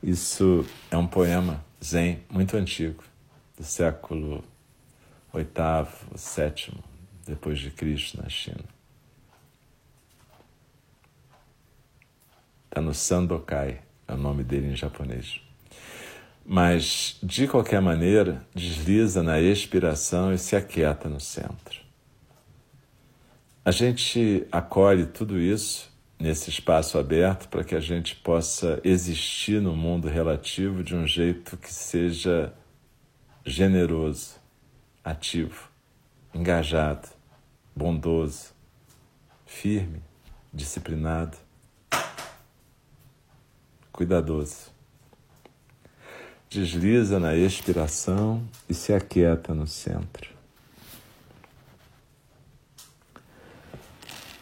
Isso 0.03 0.63
é 0.91 0.97
um 0.97 1.07
poema 1.07 1.63
zen 1.83 2.23
muito 2.29 2.55
antigo, 2.55 3.03
do 3.57 3.63
século 3.63 4.43
oitavo, 5.33 6.15
sétimo, 6.15 6.83
depois 7.25 7.59
de 7.59 7.71
Cristo 7.71 8.21
na 8.21 8.29
China. 8.29 8.70
Está 12.71 12.79
no 12.79 12.93
Sandokai, 12.93 13.81
é 14.07 14.13
o 14.13 14.17
nome 14.17 14.45
dele 14.45 14.67
em 14.67 14.75
japonês. 14.77 15.41
Mas, 16.45 17.19
de 17.21 17.45
qualquer 17.45 17.81
maneira, 17.81 18.47
desliza 18.55 19.21
na 19.21 19.41
expiração 19.41 20.34
e 20.34 20.38
se 20.38 20.55
aquieta 20.55 21.10
no 21.10 21.19
centro. 21.19 21.81
A 23.65 23.71
gente 23.71 24.47
acolhe 24.49 25.05
tudo 25.05 25.38
isso 25.38 25.91
nesse 26.17 26.49
espaço 26.49 26.97
aberto 26.97 27.49
para 27.49 27.62
que 27.65 27.75
a 27.75 27.79
gente 27.81 28.15
possa 28.15 28.79
existir 28.86 29.62
no 29.62 29.75
mundo 29.75 30.07
relativo 30.07 30.81
de 30.81 30.95
um 30.95 31.05
jeito 31.05 31.57
que 31.57 31.73
seja 31.73 32.53
generoso, 33.45 34.38
ativo, 35.03 35.69
engajado, 36.34 37.10
bondoso, 37.75 38.53
firme, 39.45 40.01
disciplinado, 40.53 41.36
cuidadoso. 43.91 44.71
Desliza 46.49 47.19
na 47.19 47.36
expiração 47.36 48.43
e 48.67 48.73
se 48.73 48.93
aquieta 48.93 49.54
no 49.54 49.65
centro. 49.65 50.30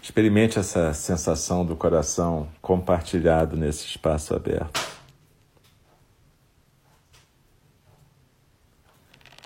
Experimente 0.02 0.58
essa 0.58 0.92
sensação 0.92 1.64
do 1.64 1.76
coração 1.76 2.50
compartilhado 2.62 3.56
nesse 3.56 3.86
espaço 3.86 4.34
aberto. 4.36 4.90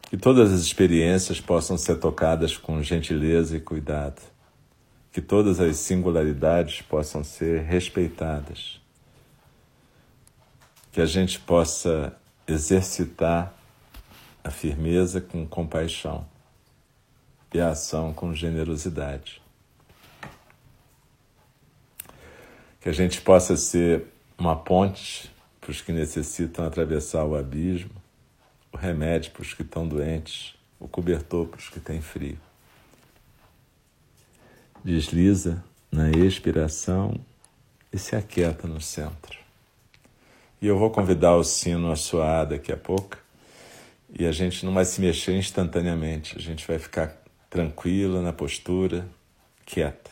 Que 0.04 0.16
todas 0.16 0.54
as 0.54 0.62
experiências 0.62 1.42
possam 1.42 1.78
ser 1.78 1.96
tocadas 1.96 2.58
com 2.58 2.82
gentileza 2.82 3.58
e 3.58 3.60
cuidado. 3.60 4.22
Que 5.12 5.20
todas 5.20 5.60
as 5.60 5.76
singularidades 5.78 6.82
possam 6.82 7.26
ser 7.26 7.64
respeitadas. 7.64 8.83
Que 10.94 11.02
a 11.02 11.06
gente 11.06 11.42
possa 11.42 12.16
exercitar 12.48 13.54
a 14.42 14.50
firmeza 14.50 15.20
com 15.20 15.46
compaixão 15.46 16.26
e 17.54 17.60
a 17.60 17.72
ação 17.72 18.14
com 18.14 18.34
generosidade. 18.34 19.44
que 22.84 22.90
a 22.90 22.92
gente 22.92 23.22
possa 23.22 23.56
ser 23.56 24.08
uma 24.38 24.58
ponte 24.58 25.32
para 25.62 25.72
os 25.72 25.80
que 25.80 25.94
necessitam 25.94 26.66
atravessar 26.66 27.24
o 27.24 27.34
abismo, 27.34 27.96
o 28.74 28.78
remédio 28.78 29.32
para 29.32 29.42
os 29.42 29.54
que 29.54 29.62
estão 29.62 29.88
doentes, 29.88 30.54
o 30.78 30.86
cobertor 30.86 31.48
para 31.48 31.60
os 31.60 31.70
que 31.70 31.80
têm 31.80 32.02
frio. 32.02 32.38
Desliza 34.84 35.64
na 35.90 36.12
expiração 36.12 37.16
e 37.90 37.98
se 37.98 38.18
aquieta 38.18 38.68
no 38.68 38.82
centro. 38.82 39.43
E 40.64 40.68
eu 40.68 40.80
vou 40.80 40.90
convidar 40.90 41.36
o 41.36 41.44
sino 41.44 41.92
a 41.92 41.96
soar 41.98 42.48
daqui 42.48 42.72
a 42.72 42.78
pouco 42.78 43.18
e 44.18 44.26
a 44.26 44.32
gente 44.32 44.66
não 44.66 44.74
vai 44.74 44.86
se 44.86 45.02
mexer 45.02 45.36
instantaneamente, 45.38 46.38
a 46.38 46.40
gente 46.40 46.66
vai 46.66 46.80
ficar 46.80 47.22
tranquila 47.50 48.22
na 48.22 48.32
postura, 48.32 49.06
quieta. 49.66 50.12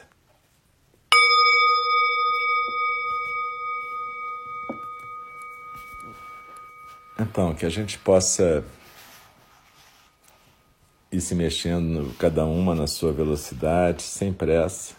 Então, 7.18 7.56
que 7.56 7.66
a 7.66 7.70
gente 7.70 7.98
possa 8.00 8.62
ir 11.14 11.22
se 11.22 11.34
mexendo, 11.34 12.14
cada 12.20 12.44
uma 12.44 12.76
na 12.76 12.88
sua 12.88 13.14
velocidade, 13.14 14.02
sem 14.02 14.34
pressa. 14.34 14.96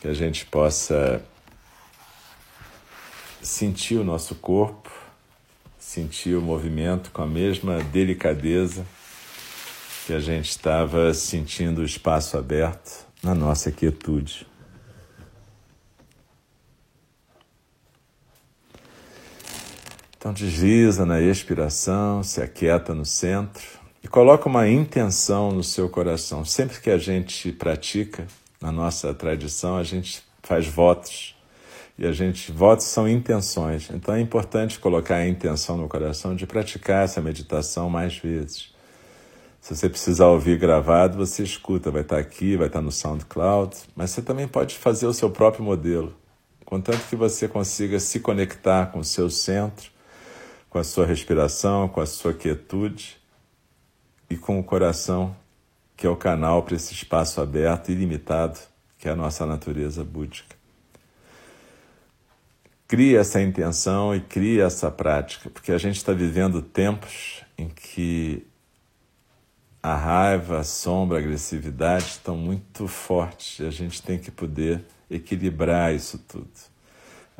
Que 0.00 0.08
a 0.08 0.14
gente 0.14 0.46
possa 0.46 1.22
sentir 3.42 3.96
o 3.96 4.04
nosso 4.04 4.36
corpo, 4.36 4.90
sentir 5.78 6.36
o 6.36 6.40
movimento 6.40 7.10
com 7.10 7.22
a 7.22 7.26
mesma 7.26 7.82
delicadeza 7.82 8.86
que 10.06 10.12
a 10.12 10.20
gente 10.20 10.48
estava 10.50 11.12
sentindo 11.12 11.80
o 11.80 11.84
espaço 11.84 12.38
aberto 12.38 13.06
na 13.22 13.34
nossa 13.34 13.70
quietude. 13.70 14.46
Então 20.16 20.32
desliza 20.32 21.04
na 21.04 21.20
expiração, 21.20 22.22
se 22.22 22.40
aquieta 22.40 22.94
no 22.94 23.04
centro 23.04 23.66
e 24.04 24.08
coloca 24.08 24.48
uma 24.48 24.68
intenção 24.68 25.50
no 25.50 25.64
seu 25.64 25.88
coração. 25.88 26.44
Sempre 26.44 26.80
que 26.80 26.90
a 26.90 26.98
gente 26.98 27.50
pratica, 27.50 28.26
na 28.60 28.70
nossa 28.70 29.12
tradição, 29.12 29.76
a 29.76 29.82
gente 29.82 30.22
faz 30.40 30.68
votos. 30.68 31.34
E 32.02 32.06
a 32.06 32.10
gente, 32.10 32.50
votos 32.50 32.86
são 32.86 33.08
intenções. 33.08 33.88
Então 33.88 34.12
é 34.12 34.20
importante 34.20 34.80
colocar 34.80 35.18
a 35.18 35.28
intenção 35.28 35.76
no 35.76 35.88
coração 35.88 36.34
de 36.34 36.48
praticar 36.48 37.04
essa 37.04 37.20
meditação 37.20 37.88
mais 37.88 38.18
vezes. 38.18 38.74
Se 39.60 39.76
você 39.76 39.88
precisar 39.88 40.26
ouvir 40.26 40.58
gravado, 40.58 41.16
você 41.16 41.44
escuta, 41.44 41.92
vai 41.92 42.02
estar 42.02 42.18
aqui, 42.18 42.56
vai 42.56 42.66
estar 42.66 42.82
no 42.82 42.90
SoundCloud, 42.90 43.76
mas 43.94 44.10
você 44.10 44.20
também 44.20 44.48
pode 44.48 44.76
fazer 44.76 45.06
o 45.06 45.14
seu 45.14 45.30
próprio 45.30 45.64
modelo, 45.64 46.12
contanto 46.64 47.08
que 47.08 47.14
você 47.14 47.46
consiga 47.46 48.00
se 48.00 48.18
conectar 48.18 48.86
com 48.86 48.98
o 48.98 49.04
seu 49.04 49.30
centro 49.30 49.92
com 50.72 50.78
a 50.78 50.84
sua 50.84 51.04
respiração, 51.04 51.86
com 51.86 52.00
a 52.00 52.06
sua 52.06 52.32
quietude 52.32 53.18
e 54.30 54.38
com 54.38 54.58
o 54.58 54.64
coração, 54.64 55.36
que 55.94 56.06
é 56.06 56.10
o 56.10 56.16
canal 56.16 56.62
para 56.62 56.74
esse 56.76 56.94
espaço 56.94 57.42
aberto 57.42 57.90
e 57.90 57.92
ilimitado, 57.92 58.58
que 58.98 59.06
é 59.06 59.12
a 59.12 59.16
nossa 59.16 59.44
natureza 59.44 60.02
búdica. 60.02 60.61
Cria 62.92 63.20
essa 63.20 63.40
intenção 63.40 64.14
e 64.14 64.20
cria 64.20 64.64
essa 64.64 64.90
prática, 64.90 65.48
porque 65.48 65.72
a 65.72 65.78
gente 65.78 65.96
está 65.96 66.12
vivendo 66.12 66.60
tempos 66.60 67.42
em 67.56 67.68
que 67.68 68.46
a 69.82 69.96
raiva, 69.96 70.58
a 70.58 70.64
sombra, 70.64 71.16
a 71.16 71.20
agressividade 71.20 72.04
estão 72.04 72.36
muito 72.36 72.86
fortes 72.86 73.60
e 73.60 73.66
a 73.66 73.70
gente 73.70 74.02
tem 74.02 74.18
que 74.18 74.30
poder 74.30 74.84
equilibrar 75.10 75.94
isso 75.94 76.18
tudo 76.18 76.50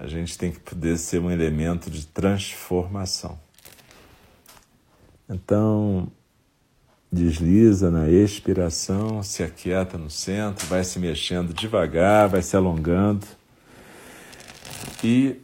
a 0.02 0.06
gente 0.06 0.36
tem 0.36 0.50
que 0.50 0.58
poder 0.58 0.98
ser 0.98 1.20
um 1.20 1.30
elemento 1.30 1.90
de 1.90 2.06
transformação. 2.06 3.38
Então, 5.28 6.08
desliza 7.10 7.90
na 7.90 8.08
expiração, 8.08 9.22
se 9.22 9.42
aquieta 9.42 9.96
no 9.96 10.10
centro, 10.10 10.66
vai 10.66 10.82
se 10.82 10.98
mexendo 10.98 11.54
devagar, 11.54 12.28
vai 12.28 12.42
se 12.42 12.56
alongando. 12.56 13.26
E 15.02 15.36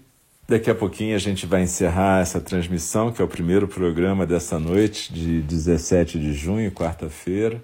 daqui 0.46 0.70
a 0.70 0.74
pouquinho 0.74 1.14
a 1.14 1.18
gente 1.18 1.46
vai 1.46 1.62
encerrar 1.62 2.20
essa 2.20 2.40
transmissão, 2.40 3.12
que 3.12 3.20
é 3.20 3.24
o 3.24 3.28
primeiro 3.28 3.66
programa 3.68 4.26
dessa 4.26 4.58
noite, 4.58 5.12
de 5.12 5.42
17 5.42 6.18
de 6.18 6.32
junho, 6.32 6.70
quarta-feira. 6.72 7.62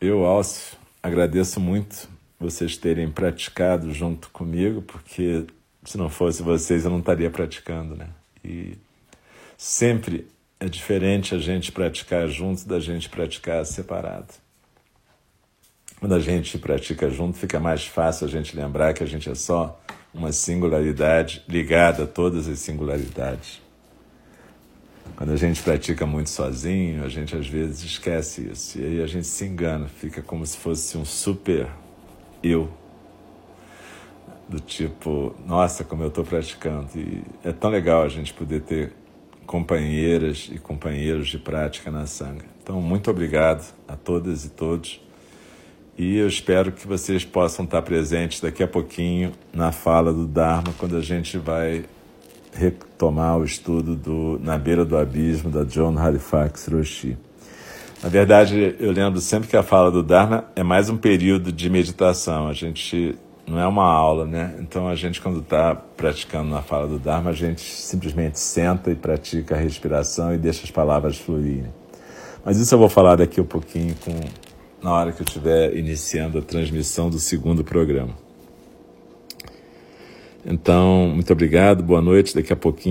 Eu, 0.00 0.24
Alcio, 0.24 0.76
agradeço 1.02 1.60
muito 1.60 2.08
vocês 2.38 2.76
terem 2.76 3.10
praticado 3.10 3.92
junto 3.92 4.30
comigo, 4.30 4.80
porque 4.80 5.44
se 5.84 5.98
não 5.98 6.08
fosse 6.08 6.42
vocês 6.42 6.84
eu 6.84 6.90
não 6.90 7.00
estaria 7.00 7.30
praticando, 7.30 7.94
né? 7.94 8.08
E 8.42 8.78
sempre 9.58 10.26
é 10.58 10.66
diferente 10.66 11.34
a 11.34 11.38
gente 11.38 11.70
praticar 11.70 12.28
junto 12.28 12.66
da 12.66 12.80
gente 12.80 13.08
praticar 13.08 13.64
separado. 13.66 14.32
Quando 15.98 16.14
a 16.14 16.18
gente 16.18 16.56
pratica 16.56 17.10
junto, 17.10 17.36
fica 17.36 17.60
mais 17.60 17.84
fácil 17.84 18.26
a 18.26 18.30
gente 18.30 18.56
lembrar 18.56 18.94
que 18.94 19.02
a 19.02 19.06
gente 19.06 19.28
é 19.28 19.34
só 19.34 19.78
uma 20.12 20.32
singularidade 20.32 21.42
ligada 21.48 22.04
a 22.04 22.06
todas 22.06 22.48
as 22.48 22.58
singularidades. 22.58 23.60
Quando 25.16 25.32
a 25.32 25.36
gente 25.36 25.62
pratica 25.62 26.06
muito 26.06 26.30
sozinho, 26.30 27.04
a 27.04 27.08
gente 27.08 27.36
às 27.36 27.46
vezes 27.46 27.84
esquece 27.84 28.48
isso. 28.50 28.78
E 28.78 28.84
aí 28.84 29.02
a 29.02 29.06
gente 29.06 29.26
se 29.26 29.44
engana, 29.44 29.86
fica 29.86 30.22
como 30.22 30.46
se 30.46 30.56
fosse 30.56 30.96
um 30.96 31.04
super 31.04 31.68
eu. 32.42 32.70
do 34.48 34.58
tipo, 34.58 35.34
nossa, 35.46 35.84
como 35.84 36.02
eu 36.02 36.08
estou 36.08 36.24
praticando. 36.24 36.88
E 36.96 37.22
é 37.44 37.52
tão 37.52 37.70
legal 37.70 38.02
a 38.02 38.08
gente 38.08 38.34
poder 38.34 38.62
ter 38.62 38.92
companheiras 39.46 40.48
e 40.52 40.58
companheiros 40.58 41.28
de 41.28 41.38
prática 41.38 41.90
na 41.90 42.06
Sangha. 42.06 42.46
Então, 42.62 42.80
muito 42.80 43.10
obrigado 43.10 43.72
a 43.86 43.96
todas 43.96 44.44
e 44.44 44.50
todos. 44.50 45.00
E 45.98 46.16
eu 46.16 46.26
espero 46.26 46.72
que 46.72 46.86
vocês 46.86 47.24
possam 47.24 47.64
estar 47.64 47.82
presentes 47.82 48.40
daqui 48.40 48.62
a 48.62 48.68
pouquinho 48.68 49.32
na 49.52 49.70
fala 49.70 50.12
do 50.12 50.26
Dharma, 50.26 50.72
quando 50.78 50.96
a 50.96 51.02
gente 51.02 51.36
vai 51.36 51.84
retomar 52.52 53.38
o 53.38 53.44
estudo 53.44 53.94
do 53.94 54.40
Na 54.42 54.56
Beira 54.56 54.84
do 54.84 54.96
Abismo, 54.96 55.50
da 55.50 55.64
John 55.64 55.98
Halifax 55.98 56.68
Roshi. 56.68 57.16
Na 58.02 58.08
verdade, 58.08 58.76
eu 58.80 58.92
lembro 58.92 59.20
sempre 59.20 59.48
que 59.48 59.56
a 59.56 59.62
fala 59.62 59.90
do 59.90 60.02
Dharma 60.02 60.46
é 60.56 60.62
mais 60.62 60.88
um 60.88 60.96
período 60.96 61.52
de 61.52 61.68
meditação. 61.68 62.48
A 62.48 62.54
gente 62.54 63.14
não 63.46 63.58
é 63.58 63.66
uma 63.66 63.84
aula, 63.84 64.24
né? 64.24 64.54
Então 64.60 64.88
a 64.88 64.94
gente, 64.94 65.20
quando 65.20 65.40
está 65.40 65.74
praticando 65.74 66.48
na 66.48 66.62
fala 66.62 66.86
do 66.86 66.98
Dharma, 66.98 67.30
a 67.30 67.34
gente 67.34 67.60
simplesmente 67.60 68.38
senta 68.38 68.90
e 68.90 68.94
pratica 68.94 69.54
a 69.54 69.58
respiração 69.58 70.32
e 70.32 70.38
deixa 70.38 70.64
as 70.64 70.70
palavras 70.70 71.18
fluírem. 71.18 71.70
Mas 72.42 72.58
isso 72.58 72.74
eu 72.74 72.78
vou 72.78 72.88
falar 72.88 73.16
daqui 73.16 73.38
a 73.38 73.42
um 73.42 73.46
pouquinho 73.46 73.94
com 73.96 74.12
na 74.82 74.92
hora 74.92 75.12
que 75.12 75.22
eu 75.22 75.26
estiver 75.26 75.76
iniciando 75.76 76.38
a 76.38 76.42
transmissão 76.42 77.10
do 77.10 77.18
segundo 77.18 77.62
programa. 77.62 78.14
Então, 80.44 81.10
muito 81.14 81.30
obrigado, 81.32 81.82
boa 81.82 82.00
noite. 82.00 82.34
Daqui 82.34 82.52
a 82.52 82.56
pouquinho. 82.56 82.88